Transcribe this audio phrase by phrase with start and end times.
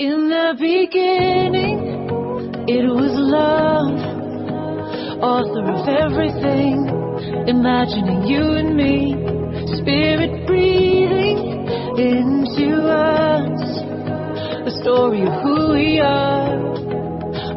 [0.00, 1.76] In the beginning,
[2.66, 4.00] it was love,
[5.20, 6.88] author of everything,
[7.46, 9.12] imagining you and me,
[9.76, 11.68] spirit breathing
[12.00, 13.60] into us,
[14.64, 16.56] the story of who we are,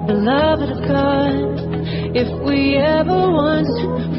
[0.05, 1.63] beloved of God.
[2.11, 3.71] If we ever once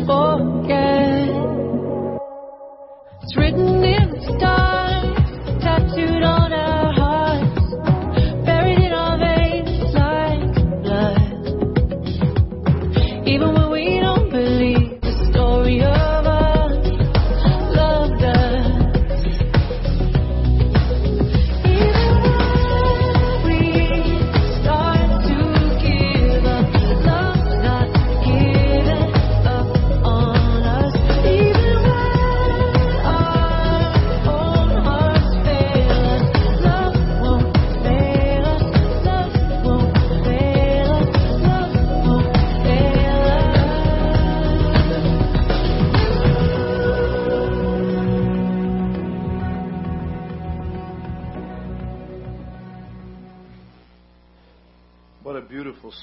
[0.09, 1.29] forget,
[3.21, 6.34] it's written in the stars, tattooed on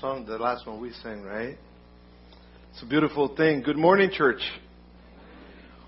[0.02, 1.56] song, the last one we sang, right?
[2.72, 3.62] It's a beautiful thing.
[3.62, 4.42] Good morning, church.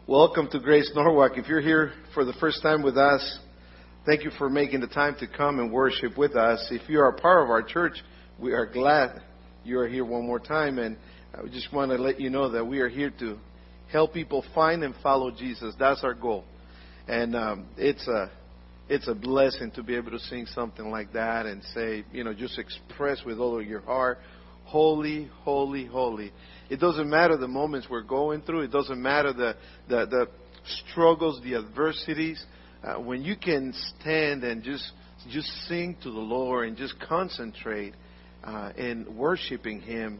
[0.05, 1.31] Welcome to Grace Norwalk.
[1.35, 3.39] If you're here for the first time with us,
[4.05, 6.63] thank you for making the time to come and worship with us.
[6.69, 7.93] If you are a part of our church,
[8.37, 9.19] we are glad
[9.63, 10.77] you are here one more time.
[10.77, 10.95] And
[11.33, 13.39] I just want to let you know that we are here to
[13.91, 15.73] help people find and follow Jesus.
[15.79, 16.45] That's our goal.
[17.07, 18.29] And um, it's a
[18.89, 22.33] it's a blessing to be able to sing something like that and say, you know,
[22.33, 24.19] just express with all of your heart,
[24.65, 26.31] holy, holy, holy.
[26.69, 28.61] It doesn't matter the moments we're going through.
[28.61, 29.55] It doesn't matter the
[29.87, 30.27] the, the
[30.89, 32.43] struggles, the adversities.
[32.83, 34.91] Uh, when you can stand and just
[35.29, 37.93] just sing to the Lord and just concentrate
[38.43, 40.19] uh, in worshiping Him,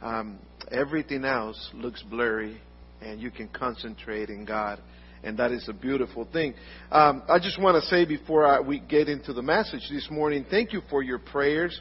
[0.00, 0.38] um,
[0.70, 2.60] everything else looks blurry,
[3.02, 4.80] and you can concentrate in God
[5.24, 6.54] and that is a beautiful thing.
[6.90, 10.44] Um, I just want to say before I, we get into the message this morning,
[10.50, 11.80] thank you for your prayers.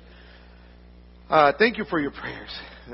[1.30, 2.50] Uh, thank you for your prayers.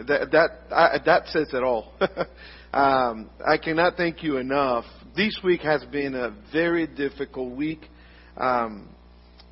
[0.07, 1.93] That that I, that says it all.
[2.73, 4.85] um, I cannot thank you enough.
[5.15, 7.81] This week has been a very difficult week.
[8.37, 8.89] Um,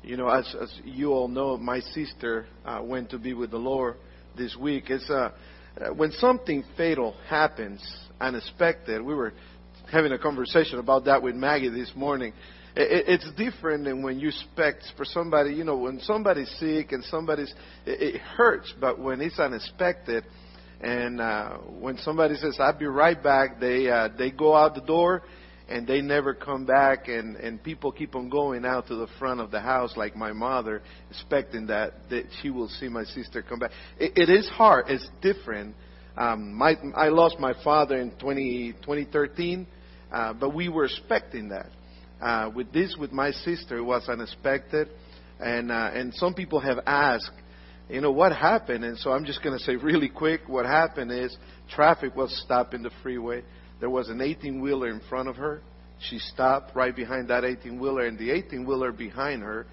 [0.02, 3.58] you know, as, as you all know, my sister uh, went to be with the
[3.58, 3.96] Lord
[4.36, 4.84] this week.
[4.88, 5.30] It's uh,
[5.96, 7.84] when something fatal happens,
[8.20, 9.02] unexpected.
[9.02, 9.34] We were
[9.90, 12.32] having a conversation about that with Maggie this morning.
[12.76, 17.52] It's different than when you expect for somebody, you know, when somebody's sick and somebody's,
[17.86, 20.24] it, hurts, but when it's unexpected,
[20.80, 24.80] and uh, when somebody says, "I'll be right back," they uh, they go out the
[24.80, 25.22] door,
[25.68, 29.40] and they never come back, and and people keep on going out to the front
[29.40, 33.58] of the house, like my mother, expecting that that she will see my sister come
[33.58, 33.72] back.
[33.98, 34.84] It, it is hard.
[34.88, 35.74] It's different.
[36.16, 39.66] Um, my I lost my father in 20, 2013.
[40.10, 41.66] Uh, but we were expecting that.
[42.20, 44.88] Uh, with this, with my sister, it was unexpected,
[45.38, 47.30] and uh, and some people have asked,
[47.88, 48.84] you know, what happened?
[48.84, 51.36] And so I'm just going to say really quick, what happened is
[51.70, 53.42] traffic was stopped in the freeway.
[53.78, 55.62] There was an 18 wheeler in front of her.
[56.00, 59.66] She stopped right behind that 18 wheeler, and the 18 wheeler behind her,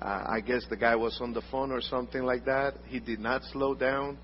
[0.00, 2.74] uh, I guess the guy was on the phone or something like that.
[2.86, 4.18] He did not slow down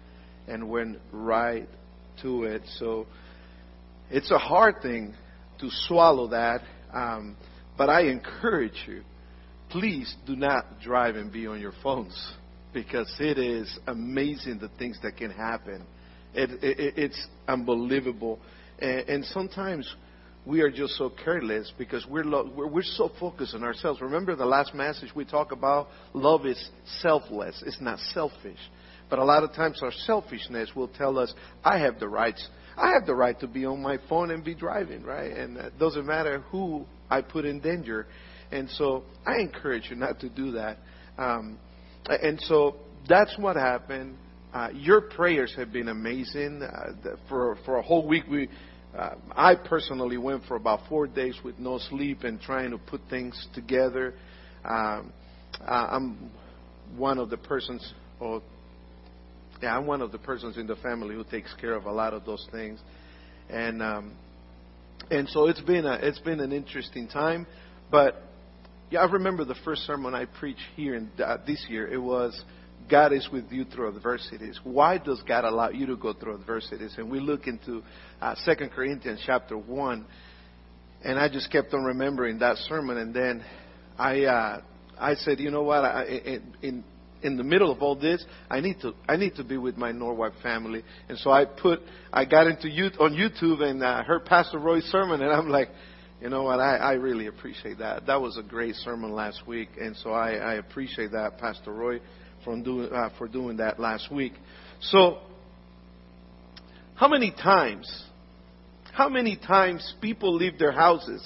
[0.48, 1.68] and went right
[2.22, 2.62] to it.
[2.78, 3.06] So
[4.10, 5.14] it's a hard thing
[5.60, 6.62] to swallow that.
[6.92, 7.36] Um,
[7.76, 9.02] but I encourage you,
[9.70, 12.34] please do not drive and be on your phones
[12.72, 15.84] because it is amazing the things that can happen.
[16.34, 18.38] It, it, it's unbelievable.
[18.78, 19.92] And, and sometimes
[20.46, 24.00] we are just so careless because we're, lo- we're, we're so focused on ourselves.
[24.00, 25.88] Remember the last message we talked about?
[26.14, 28.58] Love is selfless, it's not selfish.
[29.08, 31.32] But a lot of times our selfishness will tell us,
[31.64, 32.48] I have the rights.
[32.76, 35.32] I have the right to be on my phone and be driving, right?
[35.32, 38.06] And it doesn't matter who I put in danger.
[38.50, 40.78] And so I encourage you not to do that.
[41.18, 41.58] Um,
[42.06, 42.76] and so
[43.08, 44.16] that's what happened.
[44.52, 46.62] Uh, your prayers have been amazing.
[46.62, 48.48] Uh, for for a whole week, we
[48.96, 53.00] uh, I personally went for about four days with no sleep and trying to put
[53.10, 54.14] things together.
[54.64, 55.12] Um,
[55.60, 56.30] uh, I'm
[56.96, 58.42] one of the persons, or
[59.62, 62.12] yeah, I'm one of the persons in the family who takes care of a lot
[62.12, 62.80] of those things,
[63.48, 64.14] and um,
[65.10, 67.46] and so it's been a it's been an interesting time,
[67.90, 68.22] but
[68.90, 71.92] yeah, I remember the first sermon I preached here in, uh, this year.
[71.92, 72.40] It was
[72.88, 74.60] God is with you through adversities.
[74.62, 76.94] Why does God allow you to go through adversities?
[76.98, 77.82] And we look into
[78.20, 78.34] uh,
[78.74, 80.06] Corinthians chapter 1,
[81.04, 82.98] and I just kept on remembering that sermon.
[82.98, 83.44] And then
[83.98, 84.60] I, uh,
[84.98, 85.84] I said, you know what?
[85.84, 86.84] I, in, in
[87.22, 89.92] in the middle of all this, I need to I need to be with my
[89.92, 91.80] Norwalk family, and so I put
[92.12, 95.68] I got into youth on YouTube and I heard Pastor Roy's sermon, and I'm like,
[96.20, 96.60] you know what?
[96.60, 98.06] I, I really appreciate that.
[98.06, 102.00] That was a great sermon last week, and so I, I appreciate that, Pastor Roy,
[102.44, 104.32] from doing uh, for doing that last week.
[104.80, 105.18] So,
[106.94, 108.04] how many times,
[108.92, 111.22] how many times people leave their houses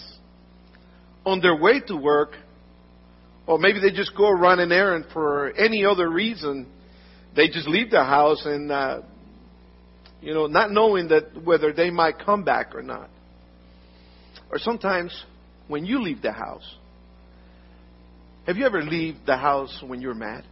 [1.25, 2.33] on their way to work
[3.51, 6.69] or maybe they just go run an errand for any other reason.
[7.35, 9.01] They just leave the house and, uh,
[10.21, 13.11] you know, not knowing that whether they might come back or not.
[14.53, 15.25] Or sometimes
[15.67, 16.63] when you leave the house,
[18.47, 20.45] have you ever leave the house when you're mad?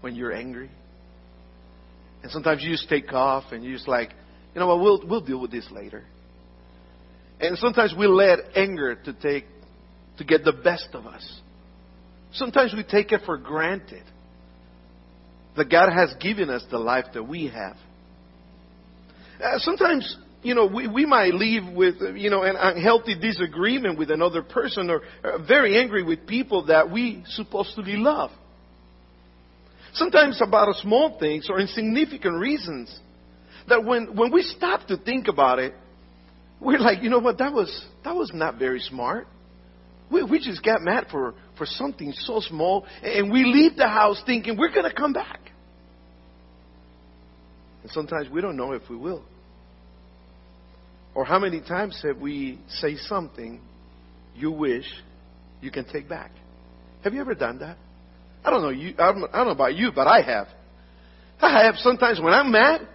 [0.00, 0.70] When you're angry?
[2.22, 4.14] And sometimes you just take off and you're just like,
[4.54, 6.06] you know what, we'll, we'll deal with this later.
[7.40, 9.44] And sometimes we let anger to take,
[10.16, 11.42] to get the best of us.
[12.32, 14.04] Sometimes we take it for granted
[15.56, 17.76] that God has given us the life that we have.
[19.42, 24.10] Uh, sometimes, you know, we, we might leave with, you know, an unhealthy disagreement with
[24.10, 25.02] another person or
[25.46, 28.30] very angry with people that we supposedly love.
[29.94, 32.96] Sometimes about small things or insignificant reasons
[33.68, 35.74] that when, when we stop to think about it,
[36.60, 39.26] we're like, you know what, that was, that was not very smart.
[40.10, 44.22] We, we just got mad for, for something so small, and we leave the house
[44.24, 45.40] thinking we're going to come back.
[47.82, 49.22] And sometimes we don't know if we will.
[51.14, 53.60] Or how many times have we say something
[54.36, 54.84] you wish
[55.60, 56.30] you can take back?
[57.02, 57.76] Have you ever done that?
[58.44, 58.94] I don't know you.
[58.98, 60.48] I don't, I don't know about you, but I have.
[61.40, 62.86] I have sometimes when I'm mad.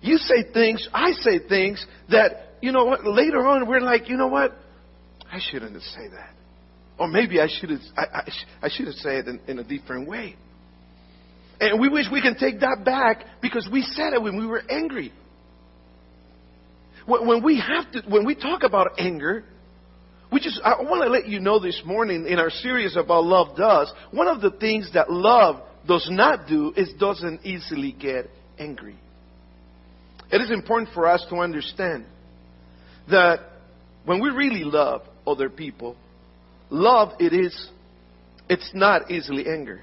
[0.00, 3.04] You say things, I say things that you know what.
[3.04, 4.56] Later on, we're like, you know what?
[5.30, 6.34] I shouldn't have said that.
[7.00, 8.32] Or maybe I should have, I, I,
[8.64, 10.36] I should have said it in, in a different way.
[11.58, 14.62] And we wish we can take that back because we said it when we were
[14.70, 15.10] angry.
[17.06, 19.44] When, we have to, when we talk about anger,
[20.30, 23.56] we just, I want to let you know this morning in our series about love
[23.56, 28.96] does, one of the things that love does not do is doesn't easily get angry.
[30.30, 32.04] It is important for us to understand
[33.10, 33.40] that
[34.04, 35.96] when we really love other people,
[36.70, 37.68] love it is
[38.48, 39.80] it's not easily anger.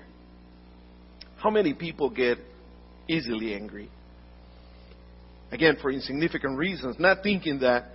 [1.37, 2.37] How many people get
[3.07, 3.89] easily angry?
[5.51, 7.85] Again, for insignificant reasons, not thinking that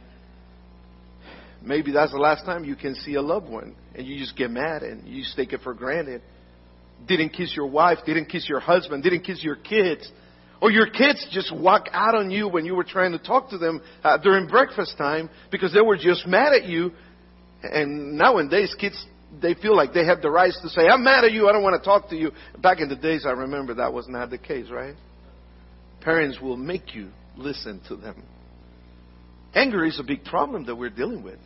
[1.62, 4.50] maybe that's the last time you can see a loved one and you just get
[4.50, 6.22] mad and you just take it for granted.
[7.06, 10.10] Didn't kiss your wife, didn't kiss your husband, didn't kiss your kids.
[10.62, 13.58] Or your kids just walk out on you when you were trying to talk to
[13.58, 16.92] them uh, during breakfast time because they were just mad at you.
[17.62, 19.04] And nowadays, kids,
[19.40, 21.62] they feel like they have the rights to say, I'm mad at you, I don't
[21.62, 22.32] want to talk to you.
[22.60, 24.94] Back in the days, I remember that was not the case, right?
[26.00, 28.22] Parents will make you listen to them.
[29.54, 31.38] Anger is a big problem that we're dealing with.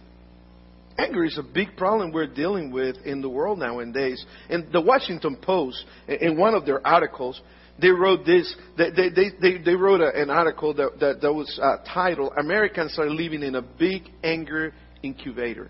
[0.98, 4.24] Anger is a big problem we're dealing with in the world nowadays.
[4.48, 7.40] In the Washington Post, in one of their articles,
[7.78, 8.54] they wrote this.
[8.78, 13.10] They, they, they, they wrote an article that, that, that was uh, titled, Americans are
[13.10, 14.72] living in a big anger
[15.02, 15.68] incubator.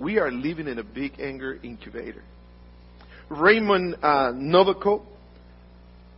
[0.00, 2.22] We are living in a big anger incubator.
[3.28, 5.02] Raymond uh, Novaco,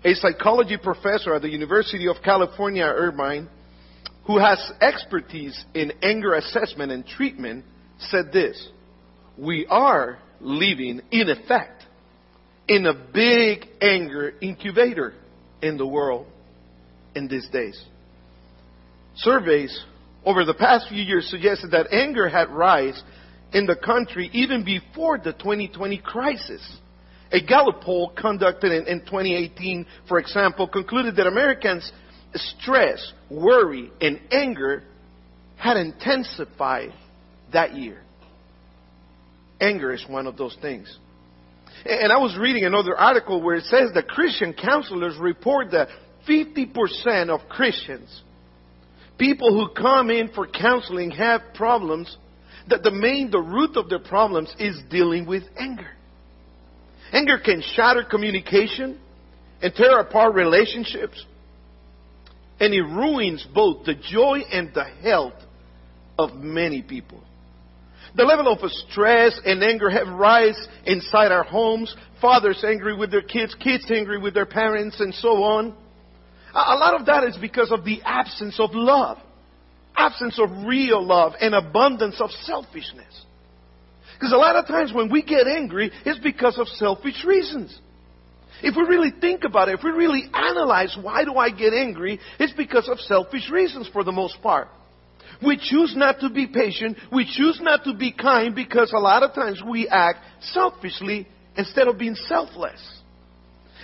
[0.05, 3.49] a psychology professor at the University of California, Irvine,
[4.29, 7.65] who has expertise in anger assessment and treatment,
[7.99, 8.69] said this
[9.37, 11.85] We are living, in effect,
[12.69, 15.13] in a big anger incubator
[15.61, 16.29] in the world
[17.17, 17.83] in these days.
[19.17, 19.85] Surveys
[20.25, 23.03] over the past few years suggested that anger had rise
[23.53, 26.79] in the country even before the 2020 crisis.
[27.31, 31.91] A Gallup poll conducted in, in 2018, for example, concluded that Americans'
[32.35, 34.85] stress, worry, and anger
[35.57, 36.93] had intensified
[37.53, 38.03] that year.
[39.61, 40.99] Anger is one of those things.
[41.87, 45.89] And I was reading another article where it says that Christian counselors report that
[46.29, 48.23] 50% of Christians,
[49.19, 52.17] people who come in for counseling, have problems,
[52.69, 55.91] that the main, the root of their problems is dealing with anger.
[57.13, 58.99] Anger can shatter communication
[59.61, 61.25] and tear apart relationships.
[62.61, 65.35] And it ruins both the joy and the health
[66.19, 67.23] of many people.
[68.15, 71.95] The level of stress and anger have rise inside our homes.
[72.21, 75.75] Fathers angry with their kids, kids angry with their parents, and so on.
[76.55, 79.19] A lot of that is because of the absence of love.
[79.97, 83.25] Absence of real love and abundance of selfishness.
[84.15, 87.79] Because a lot of times when we get angry, it's because of selfish reasons.
[88.63, 92.21] If we really think about it, if we really analyze why do I get angry,
[92.39, 94.69] it's because of selfish reasons for the most part.
[95.45, 96.99] We choose not to be patient.
[97.13, 101.89] We choose not to be kind because a lot of times we act selfishly instead
[101.89, 102.81] of being selfless.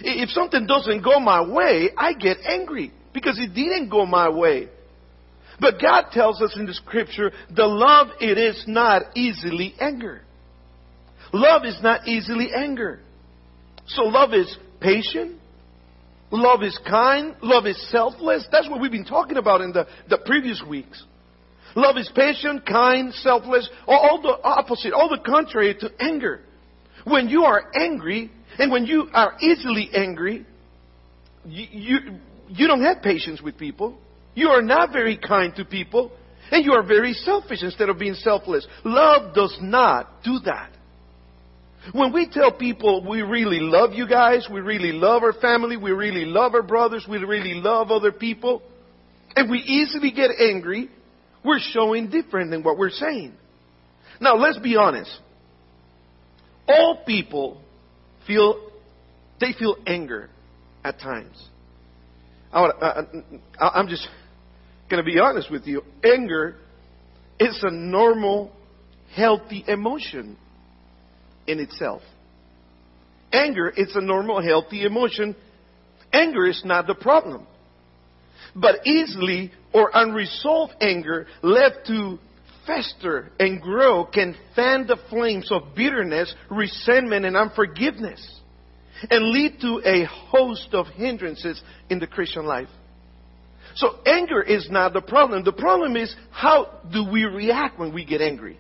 [0.01, 4.69] If something doesn't go my way, I get angry because it didn't go my way.
[5.61, 10.23] But God tells us in the scripture, the love it is not easily angered.
[11.33, 13.01] Love is not easily angered.
[13.87, 15.41] So love is patient.
[16.31, 17.35] Love is kind.
[17.43, 18.47] Love is selfless.
[18.53, 21.03] That's what we've been talking about in the, the previous weeks.
[21.75, 26.41] Love is patient, kind, selfless, all the opposite, all the contrary to anger.
[27.05, 30.47] When you are angry, and when you are easily angry,
[31.47, 31.99] you, you,
[32.49, 33.99] you don't have patience with people.
[34.39, 36.13] You are not very kind to people.
[36.53, 38.67] And you are very selfish instead of being selfless.
[38.85, 40.71] Love does not do that.
[41.93, 45.91] When we tell people we really love you guys, we really love our family, we
[45.91, 48.63] really love our brothers, we really love other people,
[49.35, 50.89] and we easily get angry,
[51.45, 53.35] we're showing different than what we're saying.
[54.21, 55.11] Now, let's be honest.
[56.69, 57.61] All people
[58.27, 58.71] feel,
[59.41, 60.31] they feel anger
[60.85, 61.43] at times.
[62.53, 62.73] I, am
[63.59, 64.07] uh, uh, just
[64.89, 65.83] going to be honest with you.
[66.05, 66.57] Anger
[67.39, 68.53] is a normal,
[69.15, 70.37] healthy emotion
[71.47, 72.03] in itself.
[73.33, 75.37] Anger is a normal, healthy emotion.
[76.13, 77.47] Anger is not the problem.
[78.55, 82.19] But easily or unresolved anger left to
[82.67, 88.39] fester and grow can fan the flames of bitterness, resentment, and unforgiveness
[89.11, 92.69] and lead to a host of hindrances in the Christian life.
[93.79, 95.45] So anger is not the problem.
[95.45, 98.59] The problem is how do we react when we get angry?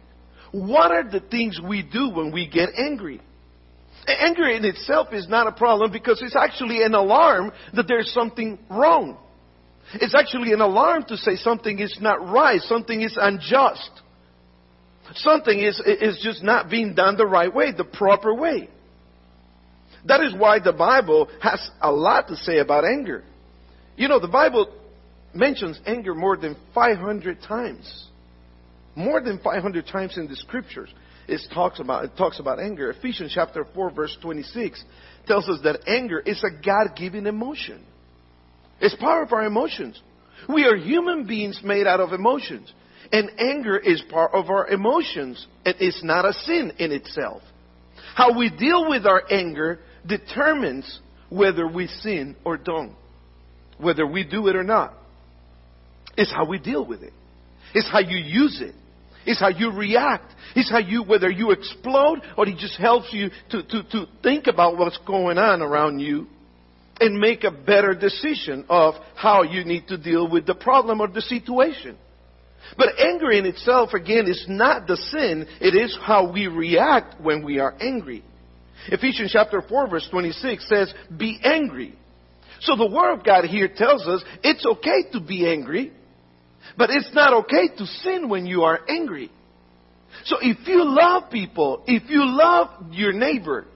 [0.52, 3.20] What are the things we do when we get angry?
[4.06, 8.60] Anger in itself is not a problem because it's actually an alarm that there's something
[8.70, 9.18] wrong.
[9.94, 13.90] It's actually an alarm to say something is not right, something is unjust.
[15.14, 18.68] Something is, is just not being done the right way, the proper way.
[20.04, 23.24] That is why the Bible has a lot to say about anger.
[23.96, 24.72] You know, the Bible
[25.34, 28.06] mentions anger more than 500 times.
[28.94, 30.90] More than 500 times in the scriptures.
[31.28, 32.90] It talks about, it talks about anger.
[32.90, 34.82] Ephesians chapter 4 verse 26
[35.26, 37.84] tells us that anger is a God-given emotion.
[38.80, 40.00] It's part of our emotions.
[40.48, 42.72] We are human beings made out of emotions.
[43.12, 45.46] And anger is part of our emotions.
[45.64, 47.42] And It is not a sin in itself.
[48.14, 52.94] How we deal with our anger determines whether we sin or don't.
[53.78, 54.94] Whether we do it or not.
[56.18, 57.12] It's how we deal with it.
[57.74, 58.74] It's how you use it.
[59.24, 60.34] It's how you react.
[60.56, 64.48] It's how you, whether you explode or it just helps you to, to, to think
[64.48, 66.26] about what's going on around you
[67.00, 71.06] and make a better decision of how you need to deal with the problem or
[71.06, 71.96] the situation.
[72.76, 75.46] But anger in itself, again, is not the sin.
[75.60, 78.24] It is how we react when we are angry.
[78.88, 81.94] Ephesians chapter 4 verse 26 says, be angry.
[82.60, 85.92] So the Word of God here tells us it's okay to be angry,
[86.76, 89.30] but it's not okay to sin when you are angry.
[90.24, 93.66] So if you love people, if you love your neighbor,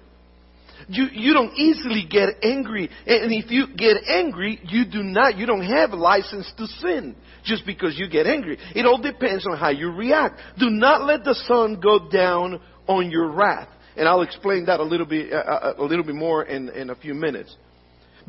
[0.89, 2.89] you, you don't easily get angry.
[3.07, 7.15] And if you get angry, you do not, you don't have a license to sin
[7.45, 8.59] just because you get angry.
[8.75, 10.41] It all depends on how you react.
[10.59, 13.69] Do not let the sun go down on your wrath.
[13.97, 16.91] And I'll explain that a little bit, uh, uh a little bit more in, in
[16.91, 17.55] a few minutes.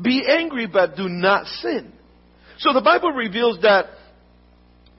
[0.00, 1.92] Be angry, but do not sin.
[2.58, 3.86] So the Bible reveals that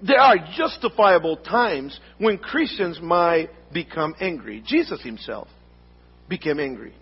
[0.05, 4.63] there are justifiable times when Christians might become angry.
[4.65, 5.47] Jesus himself
[6.29, 6.93] became angry.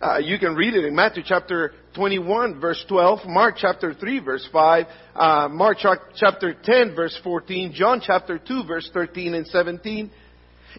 [0.00, 4.48] Uh, you can read it in Matthew chapter 21 verse 12, Mark chapter 3 verse
[4.50, 5.76] 5, uh, Mark
[6.16, 10.10] chapter 10 verse 14, John chapter 2 verse 13 and 17.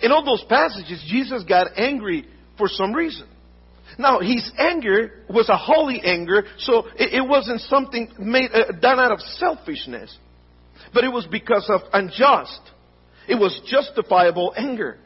[0.01, 2.25] In all those passages, Jesus got angry
[2.58, 3.27] for some reason.
[4.00, 9.00] Now, his anger was a holy anger, so it, it wasn't something made, uh, done
[9.00, 10.17] out of selfishness,
[10.93, 12.60] but it was because of unjust.
[13.27, 14.98] It was justifiable anger.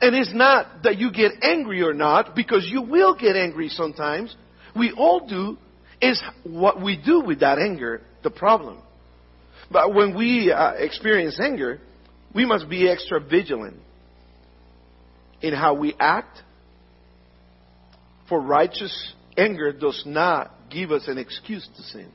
[0.00, 4.34] And it's not that you get angry or not, because you will get angry sometimes.
[4.74, 5.58] We all do.
[6.00, 8.78] Is what we do with that anger the problem.
[9.70, 11.78] But when we uh, experience anger,
[12.34, 13.76] we must be extra vigilant
[15.42, 16.38] in how we act.
[18.30, 22.10] For righteous anger does not give us an excuse to sin.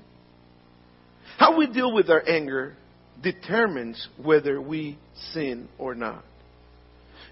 [1.38, 2.76] How we deal with our anger
[3.22, 4.98] determines whether we
[5.34, 6.24] sin or not.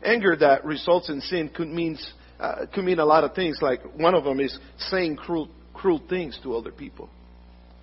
[0.03, 3.59] anger that results in sin could means uh, could mean a lot of things.
[3.61, 7.09] Like one of them is saying cruel cruel things to other people.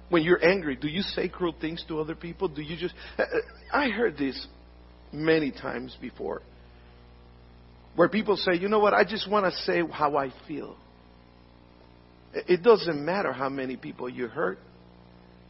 [0.08, 2.48] When you're angry, do you say cruel things to other people?
[2.48, 2.94] Do you just?
[3.18, 3.24] uh,
[3.72, 4.46] I heard this
[5.12, 6.42] many times before,
[7.94, 8.92] where people say, "You know what?
[8.94, 10.76] I just want to say how I feel."
[12.32, 14.58] It doesn't matter how many people you hurt.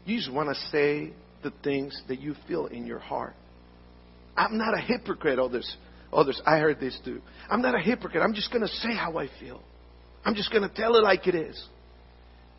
[0.07, 3.35] You just want to say the things that you feel in your heart.
[4.37, 5.77] I'm not a hypocrite, others.
[6.13, 7.21] Others, I heard this too.
[7.49, 8.23] I'm not a hypocrite.
[8.23, 9.63] I'm just going to say how I feel.
[10.25, 11.63] I'm just going to tell it like it is.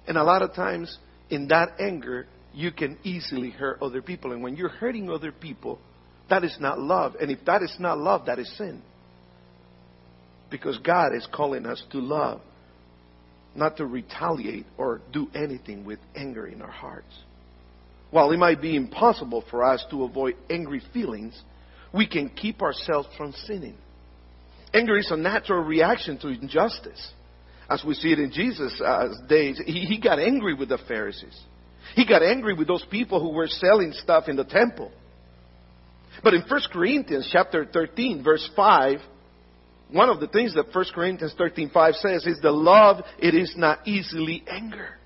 [0.08, 0.98] And a lot of times,
[1.30, 4.32] in that anger, you can easily hurt other people.
[4.32, 5.80] And when you're hurting other people,
[6.30, 7.16] that is not love.
[7.20, 8.82] And if that is not love, that is sin.
[10.50, 12.42] Because God is calling us to love,
[13.56, 17.14] not to retaliate or do anything with anger in our hearts.
[18.12, 21.40] While it might be impossible for us to avoid angry feelings,
[21.94, 23.76] we can keep ourselves from sinning.
[24.74, 27.12] Anger is a natural reaction to injustice.
[27.70, 31.40] As we see it in Jesus' uh, days, he, he got angry with the Pharisees.
[31.96, 34.92] He got angry with those people who were selling stuff in the temple.
[36.24, 39.00] But in 1 Corinthians chapter 13, verse 5,
[39.92, 43.88] one of the things that 1 Corinthians 13:5 says is the love it is not
[43.88, 44.98] easily angered.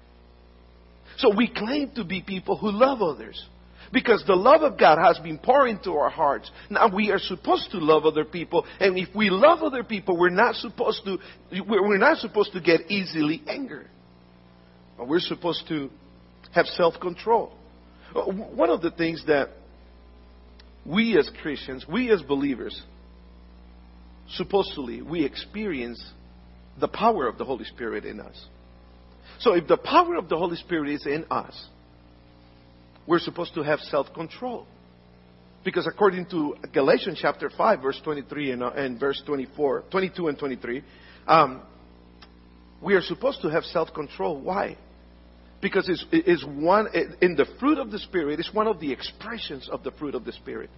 [1.18, 3.44] So we claim to be people who love others.
[3.94, 6.50] Because the love of God has been poured into our hearts.
[6.70, 10.30] Now we are supposed to love other people, and if we love other people, we're
[10.30, 11.18] not supposed to
[11.68, 13.88] we're not supposed to get easily angered.
[14.98, 15.90] But We're supposed to
[16.54, 17.54] have self-control.
[18.16, 19.50] Uh, one of the things that
[20.86, 22.82] we as Christians, we as believers,
[24.32, 26.04] supposedly we experience
[26.80, 28.46] the power of the Holy Spirit in us.
[29.40, 31.68] So if the power of the Holy Spirit is in us,
[33.08, 34.68] we're supposed to have self-control.
[35.64, 40.38] Because according to Galatians chapter 5, verse 23 and, uh, and verse 24, 22 and
[40.38, 40.84] 23,
[41.28, 41.62] um,
[42.82, 44.42] we are supposed to have self-control.
[44.42, 44.78] Why?
[45.62, 46.88] Because it's, it's one,
[47.22, 50.24] in the fruit of the Spirit, it's one of the expressions of the fruit of
[50.24, 50.70] the Spirit.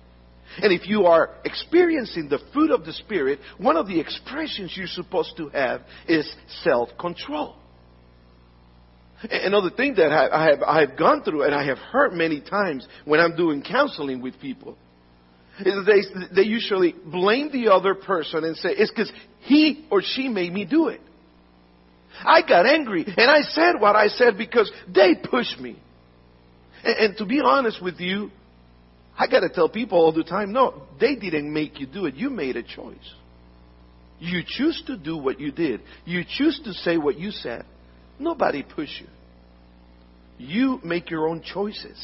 [0.62, 4.88] And if you are experiencing the fruit of the Spirit, one of the expressions you're
[4.88, 7.56] supposed to have is self-control.
[9.24, 12.88] Another thing that I have, I have gone through and I have heard many times
[13.06, 14.78] when I'm doing counseling with people
[15.60, 20.28] is they, they usually blame the other person and say, it's because he or she
[20.28, 21.02] made me do it.
[22.20, 25.80] I got angry and I said what I said because they pushed me.
[26.84, 28.30] And, and to be honest with you,
[29.18, 32.16] I got to tell people all the time, no, they didn't make you do it.
[32.16, 32.98] You made a choice.
[34.20, 35.82] You choose to do what you did.
[36.06, 37.66] You choose to say what you said.
[38.20, 39.08] Nobody push you.
[40.38, 41.98] You make your own choices.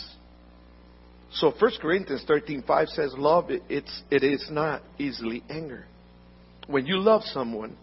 [1.34, 5.86] So 1 Corinthians 13:5 says love it's it is not easily angered.
[6.68, 7.76] When you love someone,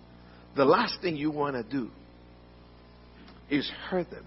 [0.56, 1.90] the last thing you want to do
[3.50, 4.24] is hurt them.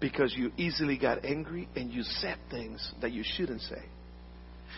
[0.00, 3.82] Because you easily got angry and you said things that you shouldn't say.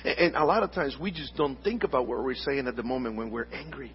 [0.04, 2.82] And a lot of times we just don't think about what we're saying at the
[2.82, 3.92] moment when we're angry.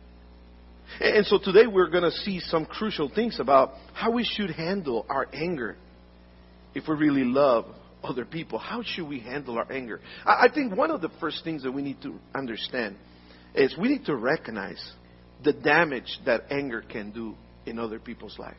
[1.00, 5.06] And so today we're going to see some crucial things about how we should handle
[5.10, 5.78] our anger
[6.76, 7.66] if we really love
[8.04, 8.60] other people.
[8.60, 10.02] How should we handle our anger?
[10.26, 12.98] I think one of the first things that we need to understand
[13.56, 14.82] is we need to recognize
[15.44, 18.58] the damage that anger can do in other people's life.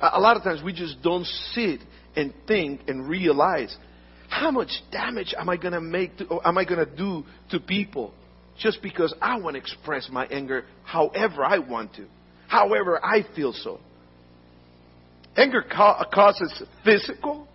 [0.00, 1.80] A lot of times we just don't sit
[2.16, 3.76] and think and realize
[4.28, 7.60] how much damage am I going to make to, am I going to do to
[7.60, 8.12] people
[8.62, 12.06] just because I want to express my anger however I want to,
[12.46, 13.80] however I feel so.
[15.36, 17.48] Anger ca- causes physical,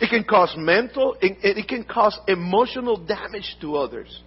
[0.00, 4.22] it can cause mental, it, it can cause emotional damage to others.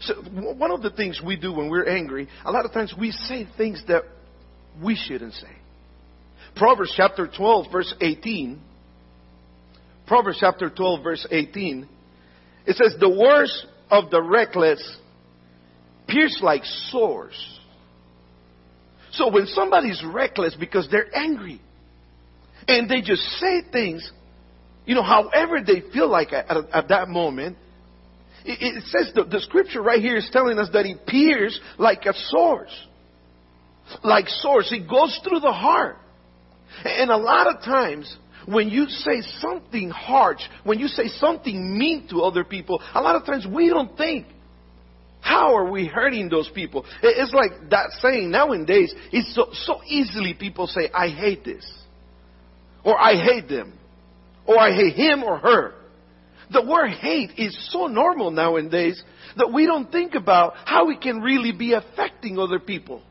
[0.00, 3.10] So, one of the things we do when we're angry, a lot of times we
[3.10, 4.02] say things that
[4.82, 5.48] we shouldn't say.
[6.56, 8.60] Proverbs chapter 12, verse 18.
[10.06, 11.88] Proverbs chapter 12, verse 18.
[12.66, 14.98] It says, The words of the reckless
[16.08, 17.60] pierce like swords.
[19.12, 21.60] So when somebody's reckless because they're angry
[22.68, 24.10] and they just say things,
[24.84, 27.56] you know, however they feel like at, at that moment,
[28.44, 32.04] it, it says the, the scripture right here is telling us that it pierces like
[32.06, 32.68] a sword.
[34.02, 34.70] Like swords.
[34.72, 35.96] It goes through the heart.
[36.84, 38.14] And a lot of times,
[38.46, 43.16] when you say something harsh, when you say something mean to other people, a lot
[43.16, 44.26] of times we don't think,
[45.20, 46.84] how are we hurting those people?
[47.02, 51.66] It's like that saying nowadays, it's so, so easily people say, I hate this.
[52.84, 53.76] Or I hate them.
[54.46, 55.74] Or I hate him or her.
[56.52, 59.02] The word hate is so normal nowadays
[59.36, 63.02] that we don't think about how it can really be affecting other people.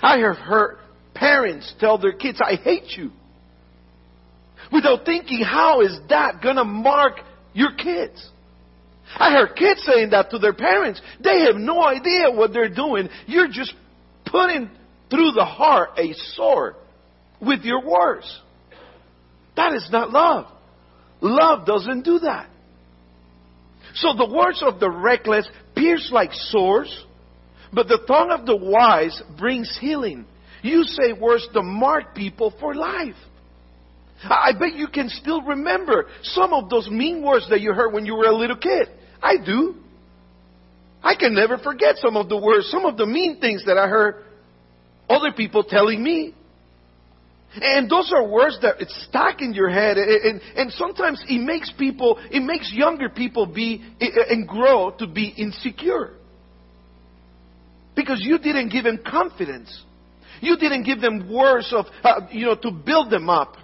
[0.00, 0.78] I have heard
[1.12, 3.10] parents tell their kids, I hate you.
[4.72, 7.20] Without thinking, how is that gonna mark
[7.52, 8.30] your kids?
[9.14, 11.00] I heard kids saying that to their parents.
[11.22, 13.08] They have no idea what they're doing.
[13.26, 13.72] You're just
[14.24, 14.68] putting
[15.10, 16.74] through the heart a sword
[17.40, 18.40] with your words.
[19.56, 20.46] That is not love.
[21.20, 22.48] Love doesn't do that.
[23.94, 27.04] So the words of the reckless pierce like swords,
[27.72, 30.26] but the tongue of the wise brings healing.
[30.62, 33.14] You say words to mark people for life.
[34.24, 38.06] I bet you can still remember some of those mean words that you heard when
[38.06, 38.88] you were a little kid.
[39.22, 39.76] I do.
[41.02, 43.88] I can never forget some of the words, some of the mean things that I
[43.88, 44.24] heard
[45.08, 46.34] other people telling me.
[47.54, 51.40] And those are words that it's stuck in your head, and, and, and, sometimes it
[51.40, 56.10] makes people, it makes younger people be and grow to be insecure.
[57.94, 59.84] Because you didn't give them confidence.
[60.42, 63.56] You didn't give them words of, uh, you know, to build them up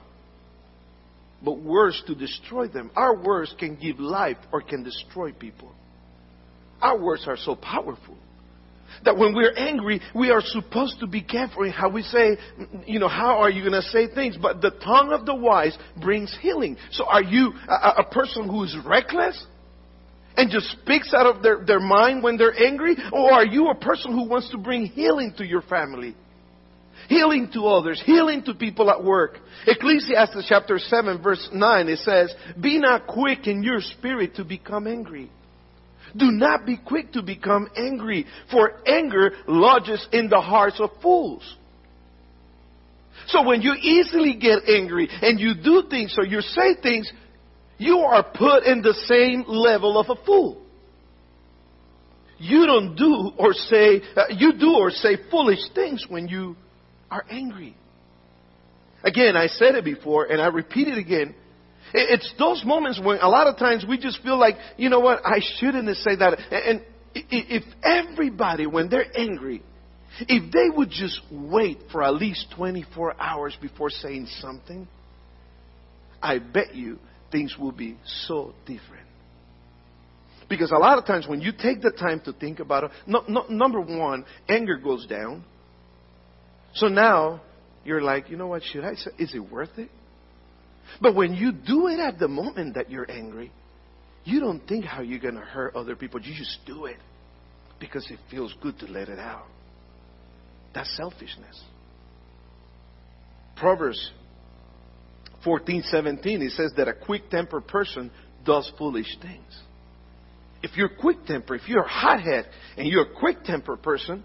[1.44, 2.90] but words to destroy them.
[2.94, 5.72] Our words can give life or can destroy people.
[6.81, 8.16] Our words are so powerful
[9.05, 12.37] that when we're angry, we are supposed to be careful in how we say,
[12.87, 14.37] you know, how are you going to say things?
[14.40, 16.76] But the tongue of the wise brings healing.
[16.92, 19.46] So are you a, a person who is reckless?
[20.35, 22.96] And just speaks out of their, their mind when they're angry?
[23.12, 26.16] Or are you a person who wants to bring healing to your family?
[27.09, 29.38] Healing to others, healing to people at work.
[29.67, 34.87] Ecclesiastes chapter 7 verse 9, it says, Be not quick in your spirit to become
[34.87, 35.31] angry.
[36.17, 41.57] Do not be quick to become angry, for anger lodges in the hearts of fools.
[43.29, 47.11] So when you easily get angry and you do things or you say things,
[47.79, 50.62] you are put in the same level of a fool.
[52.38, 56.57] You don't do or say, uh, you do or say foolish things when you
[57.12, 57.77] are angry.
[59.05, 61.35] Again, I said it before and I repeat it again.
[61.92, 65.20] It's those moments when a lot of times we just feel like, you know what,
[65.27, 66.38] I shouldn't say that.
[66.51, 66.83] And
[67.14, 69.62] if everybody, when they're angry,
[70.20, 74.88] if they would just wait for at least 24 hours before saying something,
[76.22, 76.98] I bet you
[77.31, 79.07] things will be so different.
[80.48, 83.25] Because a lot of times when you take the time to think about it, no,
[83.29, 85.44] no, number one, anger goes down.
[86.75, 87.43] So now
[87.85, 89.91] you're like, you know what, should I say, is it worth it?
[91.01, 93.53] But when you do it at the moment that you're angry,
[94.25, 96.21] you don't think how you're going to hurt other people.
[96.21, 96.99] You just do it
[97.81, 99.47] because it feels good to let it out.
[100.75, 101.61] That's selfishness.
[103.57, 104.13] Proverbs
[105.45, 108.11] 14:17 it says that a quick-tempered person
[108.45, 109.61] does foolish things.
[110.63, 114.23] If you're quick-tempered, if you're a hothead and you're a quick-tempered person,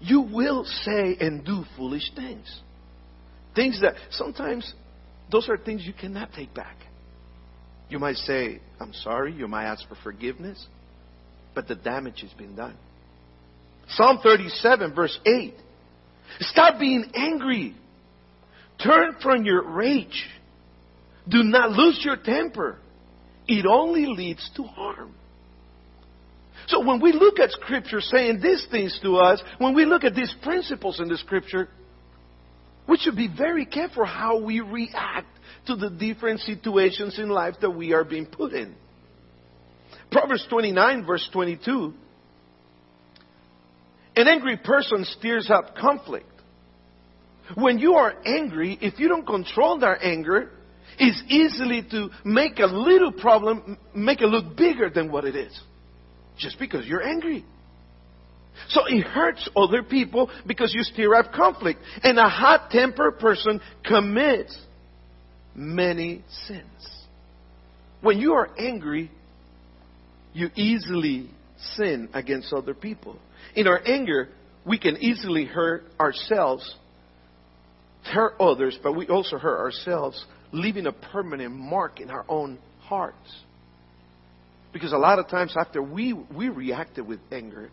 [0.00, 2.60] you will say and do foolish things.
[3.54, 4.72] Things that sometimes
[5.30, 6.76] those are things you cannot take back.
[7.88, 10.64] You might say, I'm sorry, you might ask for forgiveness,
[11.54, 12.76] but the damage has been done.
[13.88, 15.54] Psalm 37, verse 8.
[16.40, 17.74] Stop being angry.
[18.82, 20.26] Turn from your rage.
[21.28, 22.78] Do not lose your temper.
[23.46, 25.14] It only leads to harm.
[26.68, 30.14] So when we look at Scripture saying these things to us, when we look at
[30.14, 31.68] these principles in the Scripture,
[32.86, 35.28] we should be very careful how we react
[35.66, 38.74] to the different situations in life that we are being put in.
[40.10, 41.94] Proverbs 29, verse 22.
[44.16, 46.26] An angry person stirs up conflict.
[47.54, 50.50] When you are angry, if you don't control that anger,
[50.98, 55.58] it's easily to make a little problem make it look bigger than what it is
[56.38, 57.44] just because you're angry.
[58.68, 61.80] So it hurts other people because you stir up conflict.
[62.02, 64.58] And a hot tempered person commits
[65.54, 66.64] many sins.
[68.00, 69.10] When you are angry,
[70.32, 71.30] you easily
[71.74, 73.16] sin against other people.
[73.54, 74.28] In our anger,
[74.64, 76.76] we can easily hurt ourselves,
[78.04, 83.28] hurt others, but we also hurt ourselves, leaving a permanent mark in our own hearts.
[84.72, 87.70] Because a lot of times after we, we reacted with anger,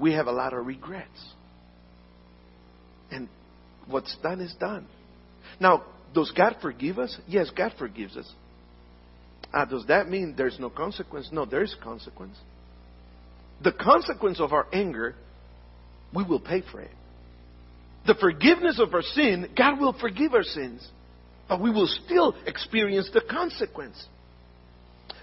[0.00, 1.08] we have a lot of regrets.
[3.10, 3.28] And
[3.88, 4.86] what's done is done.
[5.60, 7.16] Now, does God forgive us?
[7.26, 8.30] Yes, God forgives us.
[9.52, 11.28] Uh, does that mean there's no consequence?
[11.30, 12.36] No, there's consequence.
[13.62, 15.14] The consequence of our anger,
[16.14, 16.90] we will pay for it.
[18.06, 20.86] The forgiveness of our sin, God will forgive our sins,
[21.48, 24.02] but we will still experience the consequence.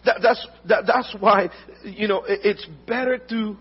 [0.09, 1.49] That, that's, that, that's why,
[1.83, 3.55] you know, it, it's better to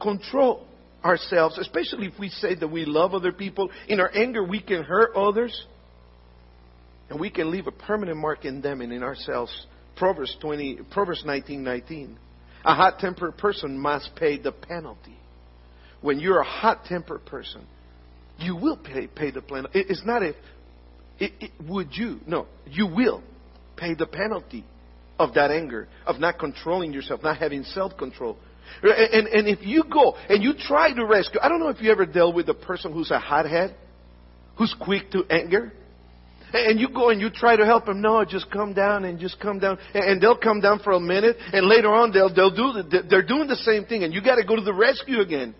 [0.00, 0.66] control
[1.04, 3.70] ourselves, especially if we say that we love other people.
[3.88, 5.66] In our anger, we can hurt others.
[7.10, 9.66] And we can leave a permanent mark in them and in ourselves.
[9.96, 12.18] Proverbs 20, Proverbs 19, 19.
[12.64, 15.18] A hot-tempered person must pay the penalty.
[16.00, 17.66] When you're a hot-tempered person,
[18.38, 19.80] you will pay, pay the penalty.
[19.80, 20.36] It, it's not if,
[21.18, 22.20] it, it, would you?
[22.26, 23.22] No, you will
[23.76, 24.64] pay the penalty
[25.22, 28.36] of that anger, of not controlling yourself, not having self-control.
[28.82, 31.92] And, and if you go and you try to rescue, I don't know if you
[31.92, 33.76] ever dealt with a person who's a hothead,
[34.56, 35.72] who's quick to anger.
[36.52, 38.02] And you go and you try to help them.
[38.02, 39.78] No, just come down and just come down.
[39.94, 43.26] And they'll come down for a minute, and later on they'll they'll do the, they're
[43.26, 45.54] doing the same thing, and you got to go to the rescue again.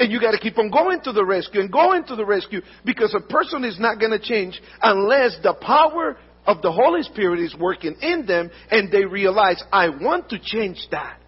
[0.00, 2.62] And you got to keep on going to the rescue and going to the rescue
[2.84, 7.40] because a person is not going to change unless the power of the Holy Spirit
[7.40, 11.18] is working in them and they realize, I want to change that.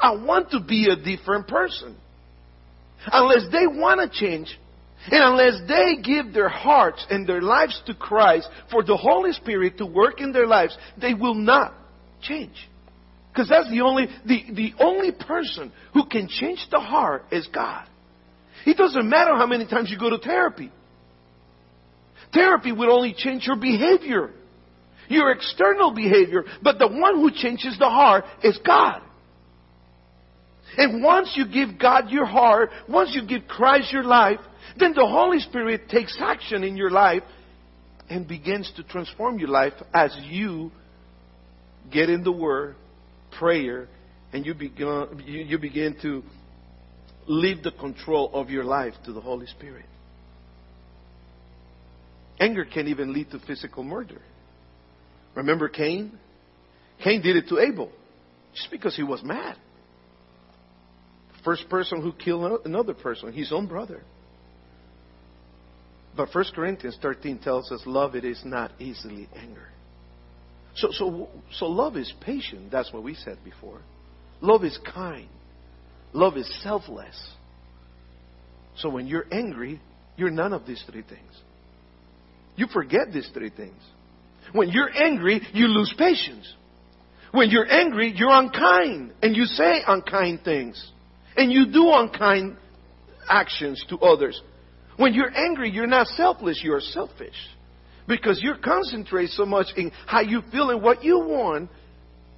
[0.00, 1.96] I want to be a different person.
[3.06, 4.56] Unless they want to change,
[5.06, 9.78] and unless they give their hearts and their lives to Christ for the Holy Spirit
[9.78, 11.74] to work in their lives, they will not
[12.20, 12.68] change.
[13.32, 17.86] Because that's the only, the, the only person who can change the heart is God.
[18.66, 20.72] It doesn't matter how many times you go to therapy.
[22.32, 24.30] Therapy will only change your behavior,
[25.08, 29.02] your external behavior, but the one who changes the heart is God.
[30.76, 34.38] And once you give God your heart, once you give Christ your life,
[34.78, 37.22] then the Holy Spirit takes action in your life
[38.10, 40.70] and begins to transform your life as you
[41.90, 42.76] get in the Word,
[43.38, 43.88] prayer,
[44.32, 46.22] and you begin, you, you begin to
[47.26, 49.84] leave the control of your life to the Holy Spirit.
[52.40, 54.20] Anger can even lead to physical murder.
[55.34, 56.18] Remember Cain?
[57.02, 57.90] Cain did it to Abel
[58.54, 59.56] just because he was mad.
[61.44, 64.02] First person who killed another person, his own brother.
[66.16, 69.72] But 1 Corinthians 13 tells us love it is not easily angered.
[70.74, 72.70] So, so, so love is patient.
[72.70, 73.80] That's what we said before.
[74.40, 75.28] Love is kind.
[76.12, 77.16] Love is selfless.
[78.76, 79.80] So when you're angry,
[80.16, 81.32] you're none of these three things.
[82.58, 83.80] You forget these three things.
[84.52, 86.52] When you're angry, you lose patience.
[87.30, 90.90] When you're angry, you're unkind and you say unkind things
[91.36, 92.56] and you do unkind
[93.30, 94.42] actions to others.
[94.96, 97.36] When you're angry, you're not selfless, you're selfish.
[98.08, 101.70] Because you concentrate so much in how you feel and what you want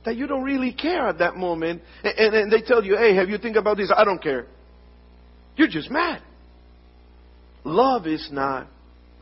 [0.04, 1.80] that you don't really care at that moment.
[2.04, 3.90] And, and, and they tell you, hey, have you think about this?
[3.96, 4.46] I don't care.
[5.56, 6.20] You're just mad.
[7.64, 8.66] Love is not,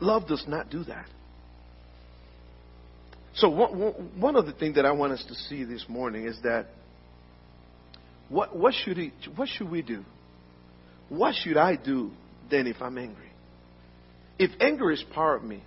[0.01, 1.05] love does not do that.
[3.35, 6.67] So one, the things that I want us to see this morning is that
[8.27, 10.03] what, what, should he, what should we do?
[11.09, 12.11] What should I do
[12.49, 13.29] then if I'm angry?
[14.39, 15.61] if anger is part of me,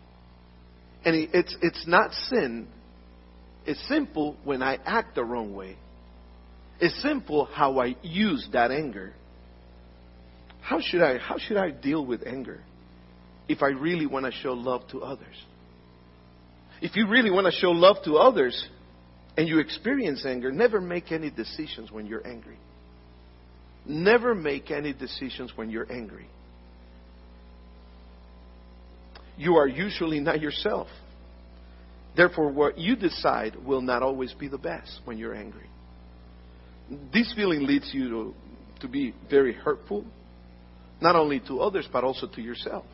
[1.05, 2.66] and it's, it's not sin,
[3.66, 5.77] it's simple when I act the wrong way.
[6.81, 9.12] It's simple how I use that anger.
[10.62, 12.61] How should I, how should I deal with anger
[13.48, 15.37] if I really want to show love to others?
[16.81, 18.68] If you really want to show love to others
[19.37, 22.59] and you experience anger, never make any decisions when you're angry.
[23.87, 26.26] Never make any decisions when you're angry
[29.37, 30.88] you are usually not yourself.
[32.16, 35.68] Therefore, what you decide will not always be the best when you're angry.
[37.12, 38.35] This feeling leads you to,
[38.81, 40.05] to be very hurtful,
[41.00, 42.85] not only to others, but also to yourself.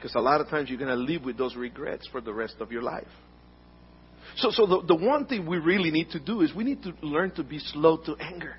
[0.00, 2.54] Because a lot of times you're going to live with those regrets for the rest
[2.60, 3.06] of your life.
[4.36, 6.94] So, so the, the one thing we really need to do is we need to
[7.02, 8.56] learn to be slow to anger.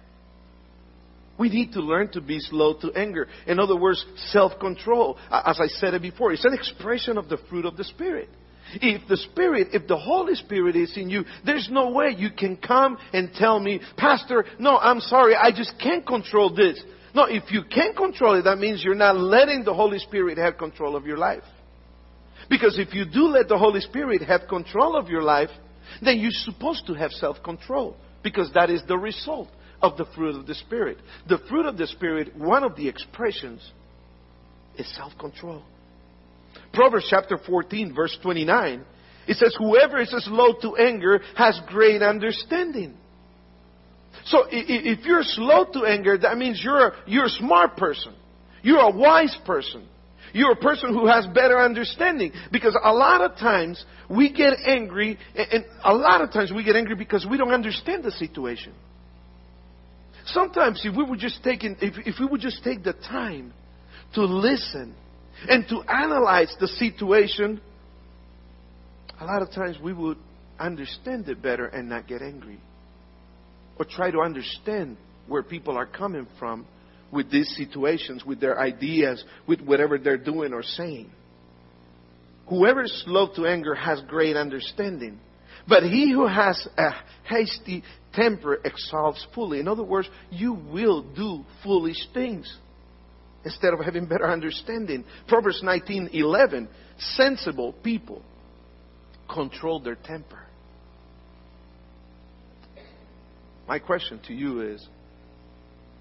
[1.39, 3.27] We need to learn to be slow to anger.
[3.47, 5.17] In other words, self-control.
[5.31, 8.29] As I said it before, it's an expression of the fruit of the Spirit.
[8.75, 12.57] If the Spirit, if the Holy Spirit is in you, there's no way you can
[12.57, 16.79] come and tell me, Pastor, no, I'm sorry, I just can't control this.
[17.13, 20.57] No, if you can't control it, that means you're not letting the Holy Spirit have
[20.57, 21.43] control of your life.
[22.49, 25.49] Because if you do let the Holy Spirit have control of your life,
[26.01, 27.95] then you're supposed to have self-control.
[28.23, 29.49] Because that is the result
[29.81, 30.97] of the fruit of the Spirit.
[31.27, 33.61] The fruit of the Spirit, one of the expressions,
[34.77, 35.63] is self control.
[36.73, 38.85] Proverbs chapter 14, verse 29,
[39.27, 42.97] it says, Whoever is slow to anger has great understanding.
[44.25, 48.13] So if you're slow to anger, that means you're a, you're a smart person.
[48.61, 49.87] You're a wise person.
[50.33, 52.31] You're a person who has better understanding.
[52.51, 56.75] Because a lot of times we get angry, and a lot of times we get
[56.75, 58.73] angry because we don't understand the situation.
[60.25, 63.53] Sometimes if we would just take, in, if, if we would just take the time
[64.13, 64.93] to listen
[65.49, 67.59] and to analyze the situation,
[69.19, 70.17] a lot of times we would
[70.59, 72.59] understand it better and not get angry.
[73.81, 74.95] Or try to understand
[75.27, 76.67] where people are coming from
[77.11, 81.09] with these situations, with their ideas, with whatever they're doing or saying.
[82.47, 85.19] Whoever is slow to anger has great understanding.
[85.67, 86.91] But he who has a
[87.23, 87.81] hasty
[88.13, 89.59] temper exalts fully.
[89.59, 92.55] In other words, you will do foolish things
[93.43, 95.05] instead of having better understanding.
[95.27, 96.67] Proverbs 19:11,
[96.99, 98.21] sensible people
[99.27, 100.45] control their temper.
[103.71, 104.85] My question to you is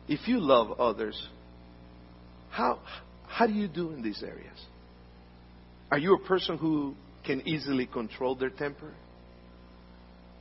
[0.09, 1.17] if you love others,
[2.51, 2.81] how,
[3.29, 4.59] how do you do in these areas?
[5.89, 8.93] Are you a person who can easily control their temper?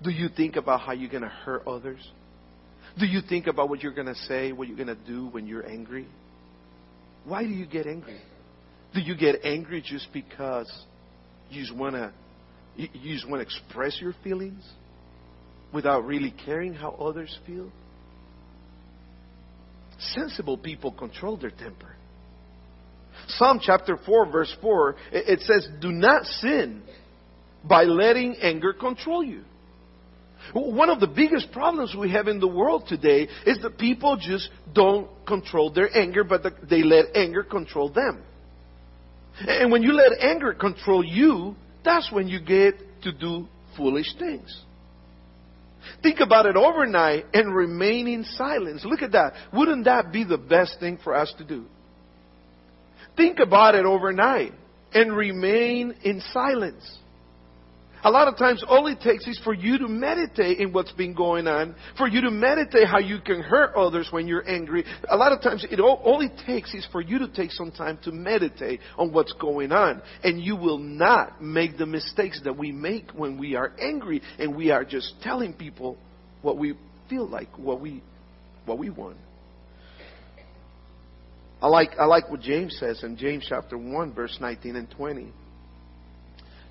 [0.02, 2.00] Do you think about how you're going to hurt others?
[2.98, 5.46] Do you think about what you're going to say, what you're going to do when
[5.46, 6.08] you're angry?
[7.26, 8.20] Why do you get angry?
[8.96, 10.72] Do you get angry just because
[11.52, 12.12] you just want to
[12.76, 14.64] you just want to express your feelings
[15.74, 17.72] without really caring how others feel?
[20.00, 21.96] Sensible people control their temper.
[23.28, 26.82] Psalm chapter 4, verse 4, it says, Do not sin
[27.64, 29.44] by letting anger control you.
[30.54, 34.50] One of the biggest problems we have in the world today is that people just
[34.74, 38.24] don't control their anger, but they let anger control them.
[39.42, 44.64] And when you let anger control you, that's when you get to do foolish things.
[46.02, 48.84] Think about it overnight and remain in silence.
[48.86, 49.34] Look at that.
[49.54, 51.66] Wouldn't that be the best thing for us to do?
[53.16, 54.54] Think about it overnight
[54.94, 56.99] and remain in silence.
[58.04, 61.14] A lot of times, all it takes is for you to meditate in what's been
[61.14, 64.86] going on, for you to meditate how you can hurt others when you're angry.
[65.10, 67.72] A lot of times, it all, all it takes is for you to take some
[67.72, 70.02] time to meditate on what's going on.
[70.24, 74.56] And you will not make the mistakes that we make when we are angry and
[74.56, 75.98] we are just telling people
[76.42, 76.76] what we
[77.10, 78.02] feel like, what we,
[78.66, 79.18] what we want.
[81.62, 85.34] I like, I like what James says in James chapter 1, verse 19 and 20.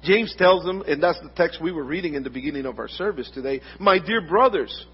[0.02, 2.88] James tells them, and that's the text we were reading in the beginning of our
[2.88, 4.86] service today, My dear brothers,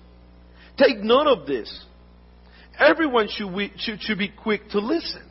[0.79, 1.85] take note of this.
[2.79, 5.23] Everyone should, we, should, should be quick to listen.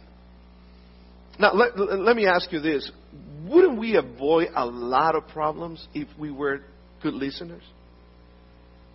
[1.40, 2.90] Now, let, let me ask you this.
[3.46, 6.62] Wouldn't we avoid a lot of problems if we were
[7.02, 7.64] good listeners?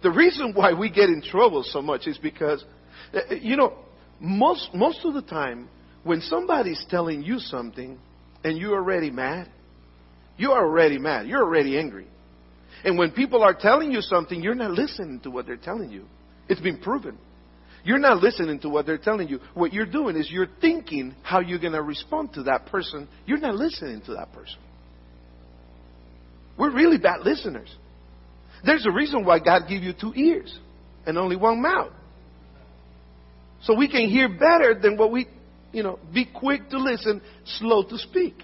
[0.02, 2.64] The reason why we get in trouble so much is because,
[3.12, 3.74] uh, you know,
[4.20, 5.68] most, most of the time,
[6.04, 7.98] when somebody's telling you something
[8.44, 9.50] and you're already mad,
[10.38, 11.26] you're already mad.
[11.26, 12.06] You're already angry.
[12.84, 16.06] And when people are telling you something, you're not listening to what they're telling you.
[16.48, 17.18] It's been proven.
[17.84, 19.40] You're not listening to what they're telling you.
[19.54, 23.08] What you're doing is you're thinking how you're going to respond to that person.
[23.26, 24.58] You're not listening to that person.
[26.56, 27.74] We're really bad listeners.
[28.64, 30.56] There's a reason why God gave you two ears
[31.06, 31.92] and only one mouth.
[33.62, 35.26] So we can hear better than what we,
[35.72, 38.34] you know, be quick to listen, slow to speak.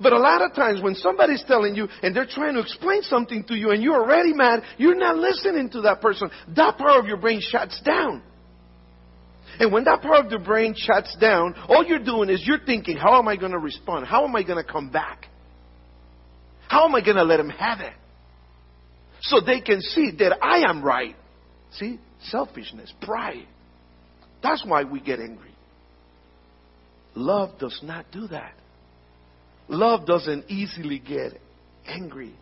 [0.00, 3.44] But a lot of times when somebody's telling you and they're trying to explain something
[3.44, 6.30] to you and you're already mad, you're not listening to that person.
[6.56, 8.22] That part of your brain shuts down.
[9.58, 12.96] And when that part of the brain shuts down, all you're doing is you're thinking,
[12.96, 14.06] how am I going to respond?
[14.06, 15.26] How am I going to come back?
[16.68, 17.92] How am I going to let them have it?
[19.20, 21.14] So they can see that I am right.
[21.72, 22.00] See?
[22.24, 23.46] Selfishness, pride.
[24.42, 25.54] That's why we get angry.
[27.14, 28.54] Love does not do that.
[29.68, 31.40] Love doesn't easily get
[31.86, 32.34] angry.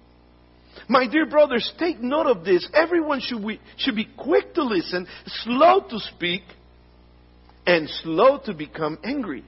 [0.88, 2.68] My dear brothers, take note of this.
[2.74, 6.42] Everyone should, be, should be quick to listen, slow to speak,
[7.66, 9.44] and slow to become angry.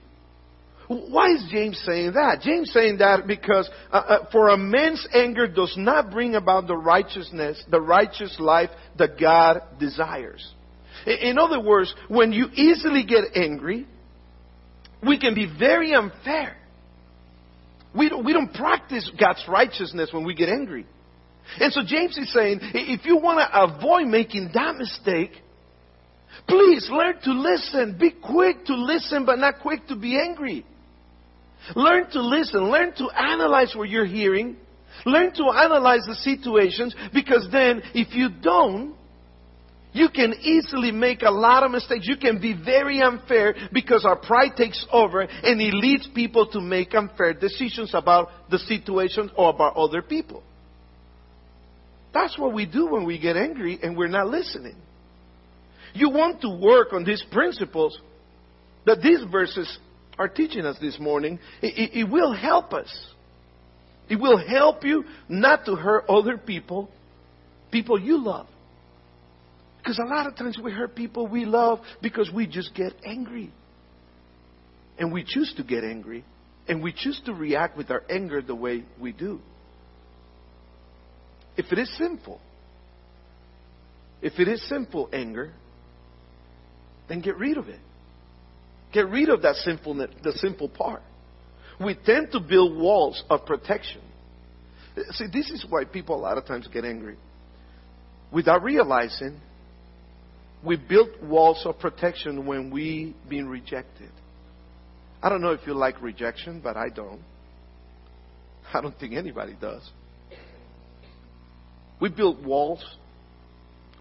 [0.87, 2.43] Why is James saying that?
[2.43, 6.77] James saying that because uh, uh, for a man's anger does not bring about the
[6.77, 10.47] righteousness, the righteous life that God desires.
[11.07, 13.87] In other words, when you easily get angry,
[15.07, 16.57] we can be very unfair.
[17.95, 20.87] We don't, we don't practice God's righteousness when we get angry.
[21.61, 25.33] And so James is saying, if you want to avoid making that mistake,
[26.49, 27.97] please learn to listen.
[27.99, 30.65] Be quick to listen, but not quick to be angry.
[31.77, 32.71] Learn to listen.
[32.71, 34.57] Learn to analyze what you're hearing.
[35.07, 38.95] Learn to analyze the situations because then if you don't,
[39.95, 42.07] You can easily make a lot of mistakes.
[42.09, 46.61] You can be very unfair because our pride takes over and it leads people to
[46.61, 50.43] make unfair decisions about the situation or about other people.
[52.13, 54.75] That's what we do when we get angry and we're not listening.
[55.95, 57.97] You want to work on these principles
[58.87, 59.79] that these verses
[60.19, 61.39] are teaching us this morning.
[61.63, 62.93] It, it, it will help us.
[64.09, 66.91] It will help you not to hurt other people,
[67.71, 68.49] people you love.
[69.85, 73.53] Because a lot of times we hurt people we love because we just get angry.
[74.99, 76.25] And we choose to get angry.
[76.67, 79.41] And we choose to react with our anger the way we do.
[81.59, 82.41] If it is sinful,
[84.23, 85.53] if it is sinful anger,
[87.07, 87.81] then get rid of it.
[88.91, 91.03] Get rid of that sinfulness, the sinful part.
[91.79, 94.01] We tend to build walls of protection.
[95.11, 97.17] See, this is why people a lot of times get angry.
[98.33, 99.41] Without realizing,
[100.65, 104.11] we built walls of protection when we've been rejected.
[105.23, 107.21] I don't know if you like rejection, but I don't.
[108.73, 109.89] I don't think anybody does.
[112.01, 112.85] We built walls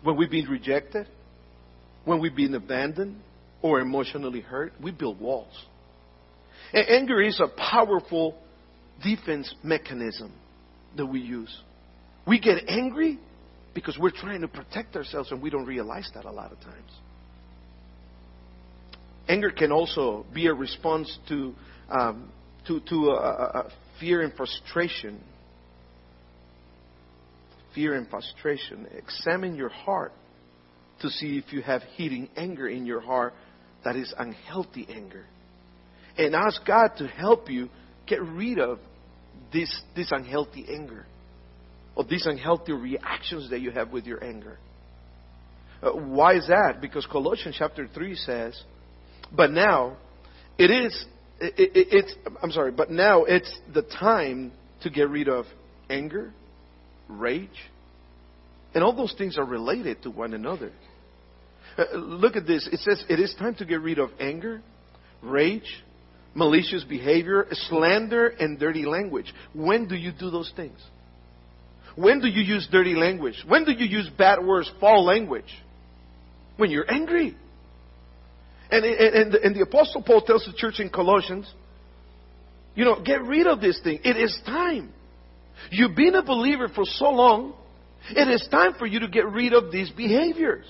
[0.03, 1.07] when we've been rejected,
[2.05, 3.21] when we've been abandoned
[3.61, 4.73] or emotionally hurt.
[4.81, 5.53] We build walls.
[6.73, 8.37] And anger is a powerful
[9.03, 10.33] defense mechanism
[10.97, 11.55] that we use.
[12.25, 13.19] We get angry
[13.73, 16.91] because we're trying to protect ourselves and we don't realize that a lot of times.
[19.27, 21.53] Anger can also be a response to,
[21.89, 22.29] um,
[22.67, 25.19] to, to a, a fear and frustration.
[27.73, 28.87] Fear and frustration.
[28.95, 30.11] Examine your heart
[31.01, 33.33] to see if you have hidden anger in your heart
[33.83, 35.25] that is unhealthy anger.
[36.17, 37.69] And ask God to help you
[38.05, 38.79] get rid of
[39.51, 41.05] this, this unhealthy anger
[41.95, 44.57] or these unhealthy reactions that you have with your anger.
[45.81, 46.79] Uh, why is that?
[46.81, 48.61] Because Colossians chapter 3 says,
[49.35, 49.97] but now
[50.57, 51.05] it is,
[51.39, 55.45] it, it, it's, I'm sorry, but now it's the time to get rid of
[55.89, 56.33] anger,
[57.07, 57.49] rage,
[58.73, 60.71] and all those things are related to one another.
[61.77, 62.67] Uh, look at this.
[62.71, 64.61] It says it is time to get rid of anger,
[65.21, 65.83] rage,
[66.33, 69.33] malicious behavior, slander, and dirty language.
[69.53, 70.79] When do you do those things?
[71.95, 73.43] When do you use dirty language?
[73.47, 75.51] When do you use bad words, foul language?
[76.57, 77.35] When you're angry.
[78.71, 81.51] And, and, and, the Apostle Paul tells the church in Colossians,
[82.73, 83.99] you know, get rid of this thing.
[84.03, 84.91] It is time.
[85.69, 87.53] You've been a believer for so long,
[88.09, 90.65] it is time for you to get rid of these behaviors.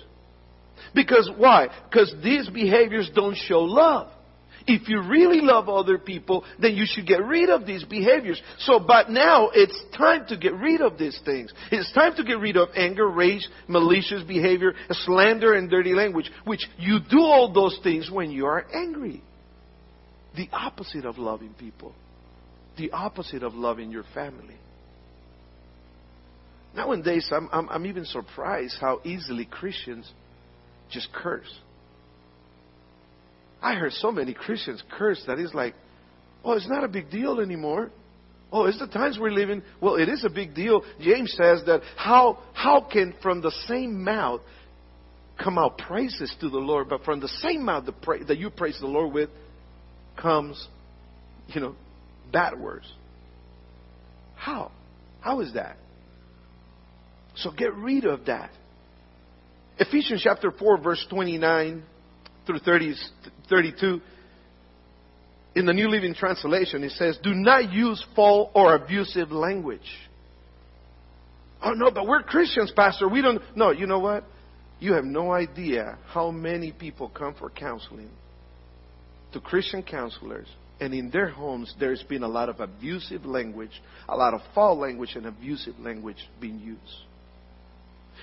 [0.94, 1.70] Because why?
[1.90, 4.10] Because these behaviors don't show love.
[4.66, 8.42] If you really love other people, then you should get rid of these behaviors.
[8.60, 11.52] So, but now it's time to get rid of these things.
[11.72, 16.66] It's time to get rid of anger, rage, malicious behavior, slander, and dirty language, which
[16.78, 19.22] you do all those things when you are angry.
[20.36, 21.94] The opposite of loving people.
[22.78, 24.58] The opposite of loving your family.
[26.76, 30.12] Nowadays, I'm, I'm, I'm even surprised how easily Christians
[30.90, 31.54] just curse.
[33.64, 35.74] I heard so many Christians curse that it's like,
[36.44, 37.92] oh, it's not a big deal anymore.
[38.52, 39.64] Oh, it's the times we're living.
[39.82, 40.84] Well, it is a big deal.
[41.00, 44.42] James says that how how can from the same mouth
[45.42, 48.78] come out praises to the Lord, but from the same mouth pra- that you praise
[48.80, 49.30] the Lord with
[50.22, 50.68] comes,
[51.48, 51.76] you know,
[52.32, 52.86] bad words.
[54.36, 54.72] How?
[55.22, 55.78] How is that?
[57.38, 58.52] So get rid of that.
[59.80, 61.84] Ephesians chapter 4, verse 29
[62.46, 62.96] through 30,
[63.50, 64.02] 32,
[65.56, 69.82] in the New Living Translation, it says, Do not use foul or abusive language.
[71.64, 73.08] Oh, no, but we're Christians, Pastor.
[73.08, 73.42] We don't.
[73.56, 74.26] No, you know what?
[74.80, 78.10] You have no idea how many people come for counseling
[79.32, 80.48] to Christian counselors,
[80.82, 84.78] and in their homes, there's been a lot of abusive language, a lot of foul
[84.78, 86.98] language, and abusive language being used.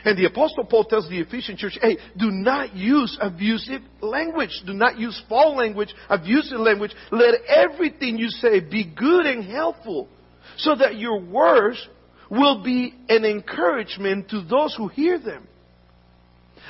[0.05, 4.63] And the Apostle Paul tells the Ephesian church, hey, do not use abusive language.
[4.67, 6.93] Do not use foul language, abusive language.
[7.11, 10.09] Let everything you say be good and helpful
[10.57, 11.87] so that your words
[12.31, 15.47] will be an encouragement to those who hear them.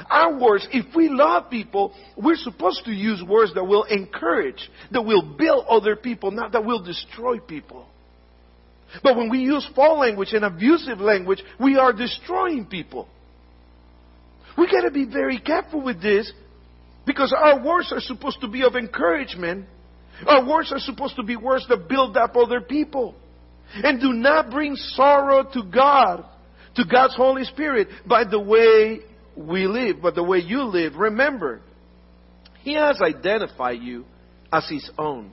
[0.09, 5.03] Our words, if we love people, we're supposed to use words that will encourage, that
[5.03, 7.87] will build other people, not that will destroy people.
[9.03, 13.09] But when we use foul language and abusive language, we are destroying people.
[14.57, 16.31] We got to be very careful with this
[17.07, 19.67] because our words are supposed to be of encouragement.
[20.27, 23.15] Our words are supposed to be words that build up other people.
[23.75, 26.25] And do not bring sorrow to God,
[26.77, 29.01] to God's Holy Spirit, by the way
[29.37, 30.97] we live, by the way you live.
[30.97, 31.61] Remember,
[32.63, 34.05] He has identified you
[34.53, 35.31] as His own,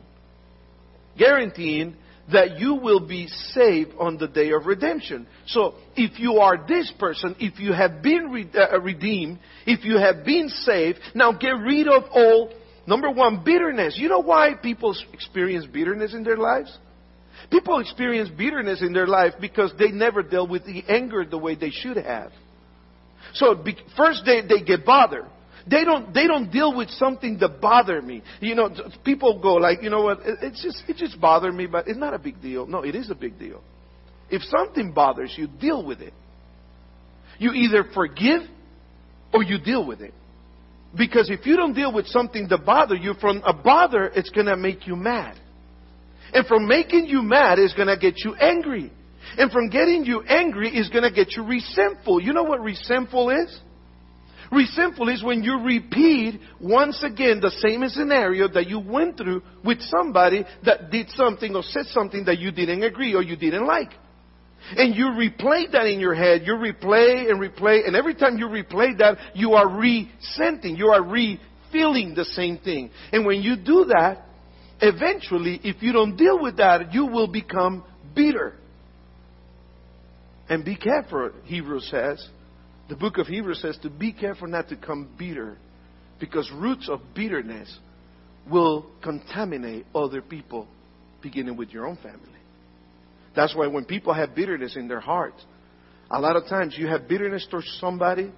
[1.18, 1.95] guaranteeing
[2.32, 5.28] that you will be saved on the day of redemption.
[5.46, 9.98] So, if you are this person, if you have been re- uh, redeemed, if you
[9.98, 12.54] have been saved, now get rid of all,
[12.86, 13.96] number one, bitterness.
[13.98, 16.78] You know why people experience bitterness in their lives?
[17.50, 21.56] People experience bitterness in their life because they never dealt with the anger the way
[21.56, 22.32] they should have.
[23.34, 23.64] So
[23.96, 25.28] first they, they get bothered.
[25.70, 28.24] They don't, they don't deal with something that bother me.
[28.39, 28.70] You know,
[29.03, 31.99] people go like, you know what, it, it's just, it just bothered me, but it's
[31.99, 32.65] not a big deal.
[32.65, 33.61] No, it is a big deal.
[34.30, 36.13] If something bothers you, deal with it.
[37.39, 38.41] You either forgive
[39.34, 40.13] or you deal with it.
[40.97, 44.47] Because if you don't deal with something that bothers you, from a bother, it's going
[44.47, 45.38] to make you mad.
[46.34, 48.91] And from making you mad, it's going to get you angry.
[49.38, 52.22] And from getting you angry is going to get you resentful.
[52.22, 53.59] You know what resentful is?
[54.52, 59.82] Resentful is when you repeat once again the same scenario that you went through with
[59.82, 63.91] somebody that did something or said something that you didn't agree or you didn't like.
[64.76, 66.41] And you replay that in your head.
[66.45, 67.86] You replay and replay.
[67.86, 70.76] And every time you replay that, you are resenting.
[70.76, 72.89] You are re-feeling the same thing.
[73.12, 74.26] And when you do that,
[74.82, 77.84] eventually, if you don't deal with that, you will become
[78.16, 78.56] bitter.
[80.50, 82.28] And be careful, Hebrews says.
[82.90, 85.58] The book of Hebrews says to be careful not to become bitter
[86.20, 87.78] because roots of bitterness
[88.50, 90.68] will contaminate other people,
[91.22, 92.22] beginning with your own family.
[93.36, 95.34] That's why when people have bitterness in their heart,
[96.10, 98.32] a lot of times you have bitterness towards somebody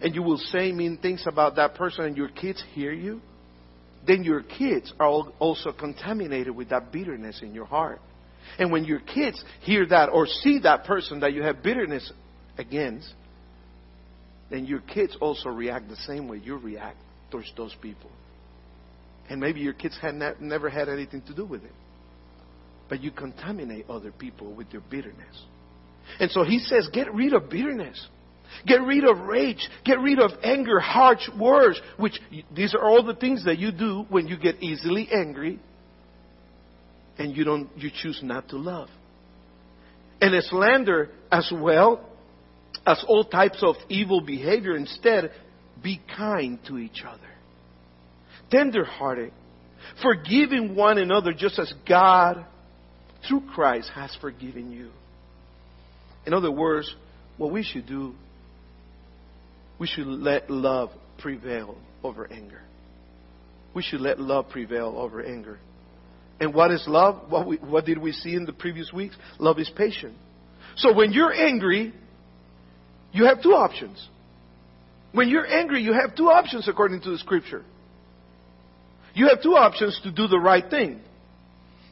[0.00, 3.20] and you will say mean things about that person and your kids hear you,
[4.06, 8.00] then your kids are also contaminated with that bitterness in your heart.
[8.58, 12.10] And when your kids hear that or see that person that you have bitterness
[12.58, 13.12] against,
[14.52, 16.98] then your kids also react the same way you react
[17.30, 18.10] towards those people.
[19.30, 21.72] And maybe your kids had ne- never had anything to do with it.
[22.90, 25.42] But you contaminate other people with your bitterness.
[26.20, 28.06] And so he says, get rid of bitterness.
[28.66, 29.66] Get rid of rage.
[29.86, 32.20] Get rid of anger, harsh words, which
[32.54, 35.58] these are all the things that you do when you get easily angry
[37.18, 38.88] and you don't you choose not to love.
[40.20, 42.06] And slander as well
[42.86, 44.76] as all types of evil behavior.
[44.76, 45.30] Instead,
[45.82, 47.20] be kind to each other.
[48.50, 49.32] Tenderhearted,
[50.02, 52.44] forgiving one another just as God
[53.28, 54.90] through Christ has forgiven you.
[56.26, 56.92] In other words,
[57.36, 58.14] what we should do,
[59.78, 62.60] we should let love prevail over anger.
[63.74, 65.58] We should let love prevail over anger.
[66.40, 67.30] And what is love?
[67.30, 69.16] What, we, what did we see in the previous weeks?
[69.38, 70.14] Love is patient.
[70.76, 71.94] So when you're angry,
[73.12, 74.08] you have two options.
[75.12, 77.62] When you're angry, you have two options according to the scripture.
[79.14, 81.00] You have two options to do the right thing.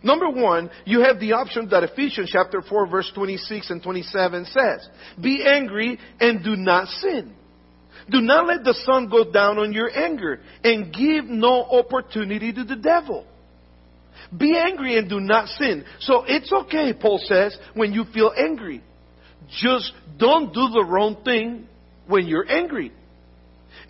[0.02, 4.88] Number one, you have the option that Ephesians chapter 4 verse 26 and 27 says.
[5.20, 7.34] Be angry and do not sin.
[8.08, 12.64] Do not let the sun go down on your anger and give no opportunity to
[12.64, 13.26] the devil.
[14.36, 15.84] Be angry and do not sin.
[16.00, 18.82] So it's okay, Paul says, when you feel angry.
[19.48, 21.66] Just don't do the wrong thing
[22.06, 22.92] when you're angry.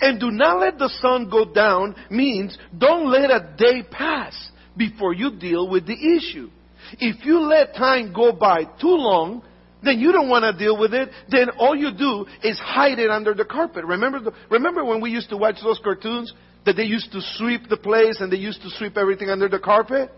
[0.00, 5.12] And do not let the sun go down means don't let a day pass before
[5.12, 6.50] you deal with the issue.
[6.98, 9.42] If you let time go by too long,
[9.82, 11.10] then you don't want to deal with it.
[11.28, 13.84] Then all you do is hide it under the carpet.
[13.84, 16.32] Remember, the, remember when we used to watch those cartoons
[16.66, 19.58] that they used to sweep the place and they used to sweep everything under the
[19.58, 20.10] carpet?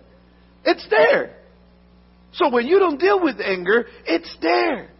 [0.64, 1.36] It's there.
[2.34, 4.90] So when you don't deal with anger, it's there.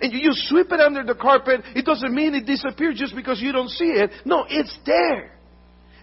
[0.00, 3.40] And you, you sweep it under the carpet, it doesn't mean it disappears just because
[3.40, 4.10] you don't see it.
[4.24, 5.32] No, it's there.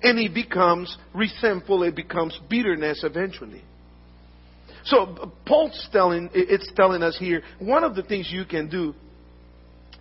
[0.01, 3.63] And it becomes resentful, it becomes bitterness eventually.
[4.85, 8.95] So Paul's telling, it's telling us here, one of the things you can do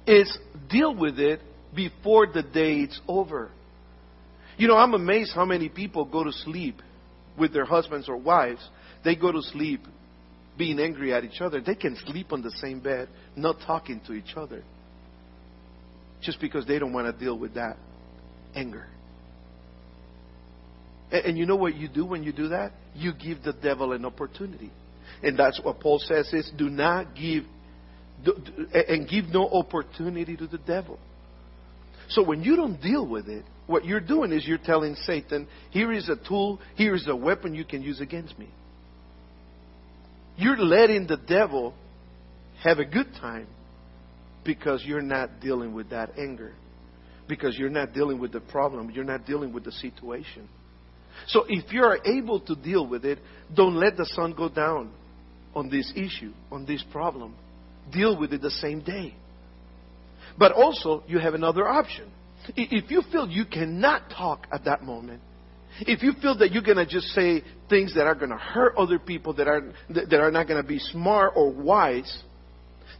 [0.06, 0.38] is
[0.70, 1.40] deal with it
[1.74, 3.50] before the day it's over.
[4.56, 6.80] You know, I'm amazed how many people go to sleep
[7.38, 8.66] with their husbands or wives
[9.04, 9.80] they go to sleep
[10.56, 11.60] being angry at each other.
[11.60, 13.08] They can sleep on the same bed,
[13.38, 14.62] not talking to each other.
[16.20, 17.76] Just because they don't want to deal with that
[18.54, 18.86] anger.
[21.10, 22.72] And, and you know what you do when you do that?
[22.94, 24.70] You give the devil an opportunity.
[25.22, 27.44] And that's what Paul says is do not give
[28.74, 30.98] and give no opportunity to the devil.
[32.08, 35.92] So when you don't deal with it, what you're doing is you're telling Satan, here
[35.92, 38.48] is a tool, here is a weapon you can use against me.
[40.36, 41.74] You're letting the devil
[42.62, 43.46] have a good time
[44.44, 46.54] because you're not dealing with that anger.
[47.28, 50.48] because you're not dealing with the problem, you're not dealing with the situation.
[51.26, 53.18] So if you are able to deal with it,
[53.54, 54.90] don't let the sun go down
[55.54, 57.34] on this issue, on this problem.
[57.92, 59.14] Deal with it the same day.
[60.38, 62.10] But also, you have another option.
[62.56, 65.20] If you feel you cannot talk at that moment,
[65.80, 68.74] if you feel that you're going to just say things that are going to hurt
[68.76, 72.22] other people, that are, that are not going to be smart or wise,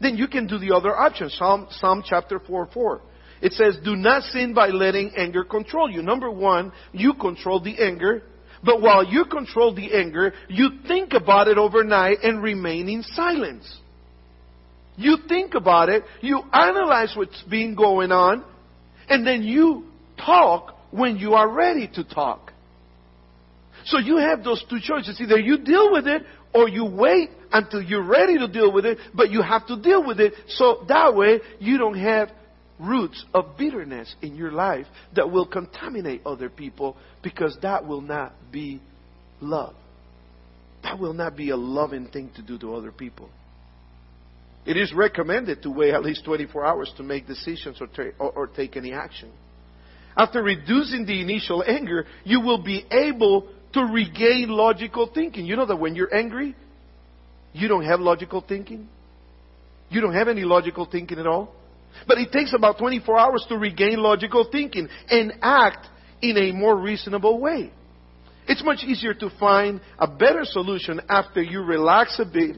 [0.00, 1.30] then you can do the other option.
[1.30, 3.00] Psalm, Psalm chapter 4 4.
[3.40, 6.02] It says, Do not sin by letting anger control you.
[6.02, 8.22] Number one, you control the anger.
[8.64, 13.78] But while you control the anger, you think about it overnight and remain in silence.
[14.96, 18.44] You think about it, you analyze what's been going on,
[19.08, 19.84] and then you
[20.16, 22.47] talk when you are ready to talk.
[23.88, 25.18] So you have those two choices.
[25.20, 26.22] Either you deal with it
[26.54, 30.06] or you wait until you're ready to deal with it, but you have to deal
[30.06, 32.30] with it so that way you don't have
[32.78, 34.86] roots of bitterness in your life
[35.16, 38.80] that will contaminate other people because that will not be
[39.40, 39.74] love.
[40.82, 43.30] That will not be a loving thing to do to other people.
[44.66, 48.46] It is recommended to wait at least 24 hours to make decisions or, or, or
[48.48, 49.30] take any action.
[50.14, 53.48] After reducing the initial anger, you will be able
[53.78, 55.46] to regain logical thinking.
[55.46, 56.54] You know that when you're angry,
[57.52, 58.88] you don't have logical thinking?
[59.90, 61.54] You don't have any logical thinking at all?
[62.06, 65.86] But it takes about 24 hours to regain logical thinking and act
[66.20, 67.72] in a more reasonable way.
[68.46, 72.56] It's much easier to find a better solution after you relax a bit,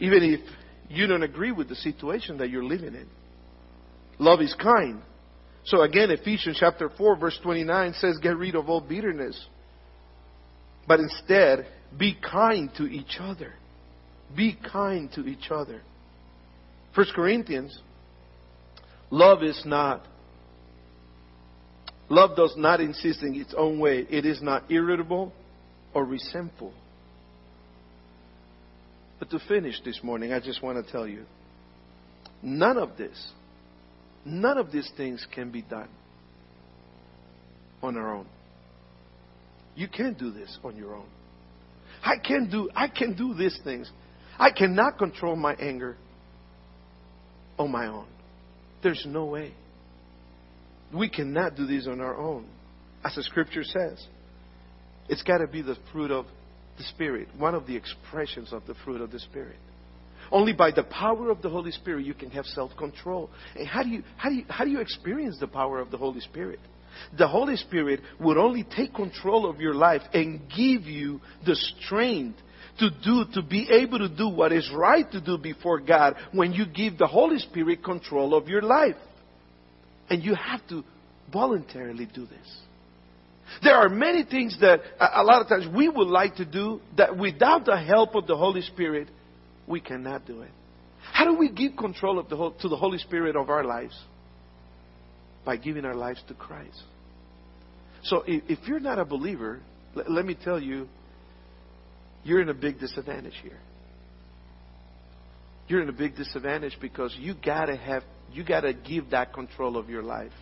[0.00, 0.40] even if
[0.88, 3.06] you don't agree with the situation that you're living in.
[4.18, 5.02] Love is kind.
[5.68, 9.38] So again, Ephesians chapter 4 verse 29 says, get rid of all bitterness.
[10.86, 11.66] But instead,
[11.96, 13.52] be kind to each other.
[14.34, 15.82] Be kind to each other.
[16.94, 17.78] 1 Corinthians,
[19.10, 20.06] love is not,
[22.08, 24.06] love does not insist in its own way.
[24.08, 25.34] It is not irritable
[25.92, 26.72] or resentful.
[29.18, 31.26] But to finish this morning, I just want to tell you
[32.42, 33.32] none of this,
[34.28, 35.88] none of these things can be done
[37.82, 38.26] on our own.
[39.74, 41.06] You can't do this on your own.
[42.02, 43.90] I can do I can do these things.
[44.38, 45.96] I cannot control my anger
[47.58, 48.06] on my own.
[48.82, 49.52] There's no way.
[50.94, 52.46] We cannot do this on our own.
[53.04, 54.04] As the scripture says,
[55.08, 56.26] it's got to be the fruit of
[56.76, 59.56] the Spirit, one of the expressions of the fruit of the Spirit.
[60.30, 63.30] Only by the power of the Holy Spirit you can have self control.
[63.56, 65.96] And how do, you, how, do you, how do you experience the power of the
[65.96, 66.60] Holy Spirit?
[67.16, 72.38] The Holy Spirit would only take control of your life and give you the strength
[72.78, 76.52] to do, to be able to do what is right to do before God when
[76.52, 78.96] you give the Holy Spirit control of your life.
[80.10, 80.84] And you have to
[81.32, 82.60] voluntarily do this.
[83.62, 87.16] There are many things that a lot of times we would like to do that
[87.16, 89.08] without the help of the Holy Spirit,
[89.68, 90.50] we cannot do it.
[91.12, 93.98] How do we give control of the, whole, to the Holy Spirit of our lives?
[95.44, 96.82] By giving our lives to Christ.
[98.04, 99.60] So if, you're not a believer,
[99.94, 100.88] let me tell you,
[102.24, 103.58] you're in a big disadvantage here.
[105.68, 108.02] You're in a big disadvantage because you gotta have
[108.32, 110.32] you gotta give that control of your life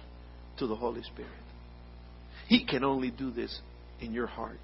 [0.58, 1.30] to the Holy Spirit.
[2.48, 3.60] He can only do this
[4.00, 4.58] in your heart.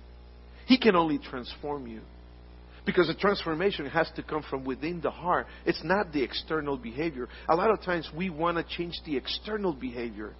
[0.66, 2.00] He can only transform you.
[2.84, 5.46] Because the transformation has to come from within the heart.
[5.64, 7.28] It's not the external behavior.
[7.48, 10.34] A lot of times we want to change the external behavior.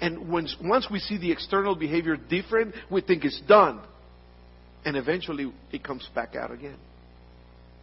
[0.00, 3.80] And once, once we see the external behavior different, we think it's done.
[4.84, 6.78] And eventually it comes back out again.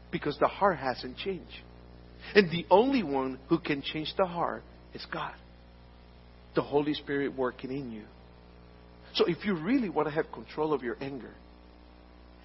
[0.10, 1.62] Because the heart hasn't changed.
[2.34, 4.64] And the only one who can change the heart
[4.94, 5.34] is God.
[6.56, 8.04] The Holy Spirit working in you.
[9.14, 11.34] So if you really want to have control of your anger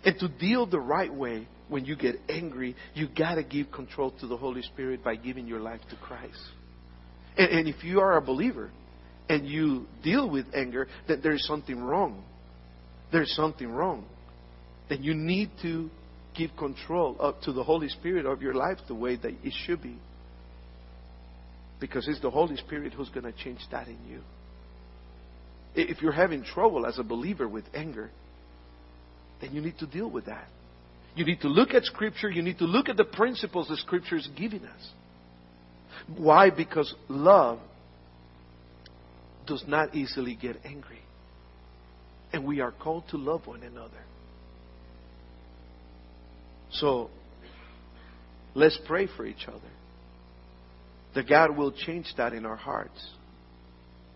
[0.04, 4.12] and to deal the right way when you get angry, you got to give control
[4.20, 6.42] to the Holy Spirit by giving your life to Christ.
[7.36, 8.70] And, and if you are a believer
[9.28, 12.24] and you deal with anger, then there's something wrong.
[13.10, 14.04] There's something wrong
[14.92, 15.88] then you need to
[16.36, 19.82] give control up to the Holy Spirit of your life the way that it should
[19.82, 19.96] be.
[21.80, 24.20] Because it's the Holy Spirit who's going to change that in you.
[25.74, 28.10] If you're having trouble as a believer with anger,
[29.42, 30.48] then you need to deal with that.
[31.14, 32.30] You need to look at Scripture.
[32.30, 34.90] You need to look at the principles the Scripture is giving us.
[36.16, 36.48] Why?
[36.48, 37.58] Because love
[39.46, 41.00] does not easily get angry.
[42.32, 43.90] And we are called to love one another.
[46.70, 47.10] So
[48.54, 49.60] let's pray for each other.
[51.14, 53.06] that God will change that in our hearts.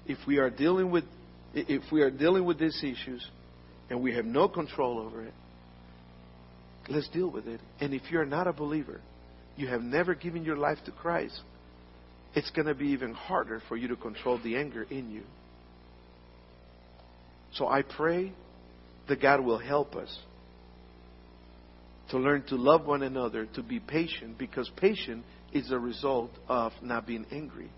[0.06, 1.04] If we are dealing with
[1.54, 3.26] if we are dealing with these issues
[3.90, 5.34] and we have no control over it,
[6.88, 7.60] let's deal with it.
[7.80, 9.00] And if you're not a believer,
[9.56, 11.40] you have never given your life to Christ,
[12.34, 15.22] it's going to be even harder for you to control the anger in you.
[17.54, 18.32] So I pray
[19.08, 20.14] that God will help us
[22.10, 26.72] to learn to love one another, to be patient, because patience is a result of
[26.82, 27.70] not being angry.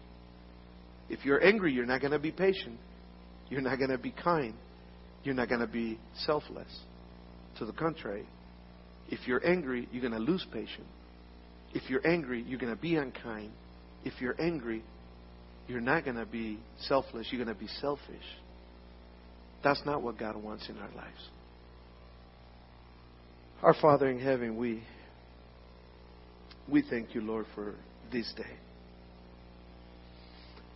[1.09, 2.79] If you're angry, you're not going to be patient.
[3.49, 4.55] You're not going to be kind.
[5.25, 6.69] You're not going to be selfless.
[7.59, 8.27] To the contrary,
[9.09, 10.87] if you're angry, you're going to lose patience.
[11.75, 13.51] If you're angry, you're going to be unkind.
[14.05, 14.83] If you're angry,
[15.67, 17.29] you're not going to be selfless.
[17.31, 18.25] You're going to be selfish.
[19.63, 21.29] That's not what God wants in our lives.
[23.63, 24.83] Our Father in heaven, we
[26.69, 27.75] we thank you, Lord, for
[28.13, 28.57] this day.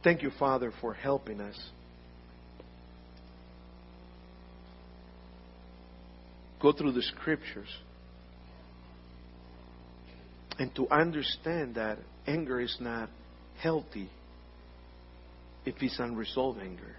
[0.02, 1.58] Thank you, Father, for helping us.
[6.62, 7.68] Go through the scriptures
[10.60, 13.10] and to understand that anger is not
[13.60, 14.08] healthy
[15.64, 16.96] if it's unresolved anger.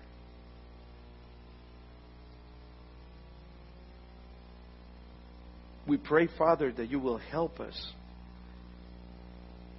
[5.87, 7.91] We pray, Father, that you will help us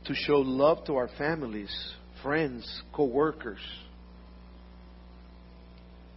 [0.07, 1.75] to show love to our families,
[2.23, 3.61] friends, co-workers,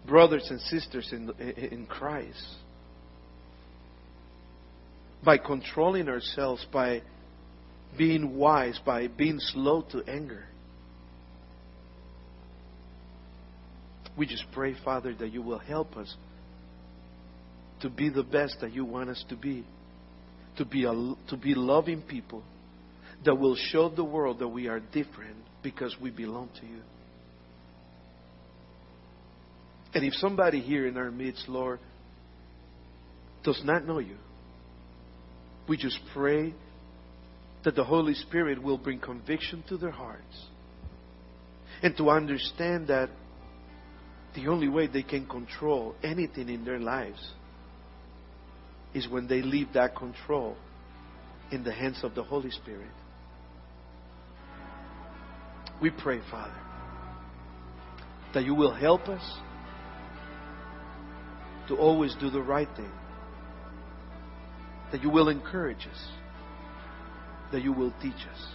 [0.05, 2.45] brothers and sisters in, in Christ.
[5.23, 7.01] By controlling ourselves, by
[7.97, 10.45] being wise, by being slow to anger.
[14.17, 16.15] We just pray, Father, that you will help us
[17.81, 19.63] to be the best that you want us to be,
[20.57, 20.91] to be a,
[21.29, 22.43] to be loving people
[23.25, 26.81] that will show the world that we are different because we belong to you.
[29.93, 31.79] And if somebody here in our midst, Lord,
[33.43, 34.17] does not know you,
[35.67, 36.53] we just pray
[37.63, 40.45] that the Holy Spirit will bring conviction to their hearts
[41.81, 43.09] and to understand that
[44.35, 47.33] the only way they can control anything in their lives
[48.93, 50.55] is when they leave that control
[51.51, 52.91] in the hands of the Holy Spirit.
[55.81, 56.59] We pray, Father,
[58.33, 59.23] that you will help us
[61.67, 62.91] to always do the right thing,
[64.91, 66.07] that you will encourage us,
[67.51, 68.45] that you will teach us,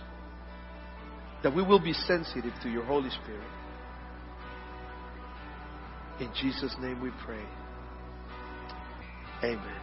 [1.42, 3.48] that we will be sensitive to your Holy Spirit.
[6.20, 7.42] In Jesus' name we pray.
[9.42, 9.81] Amen.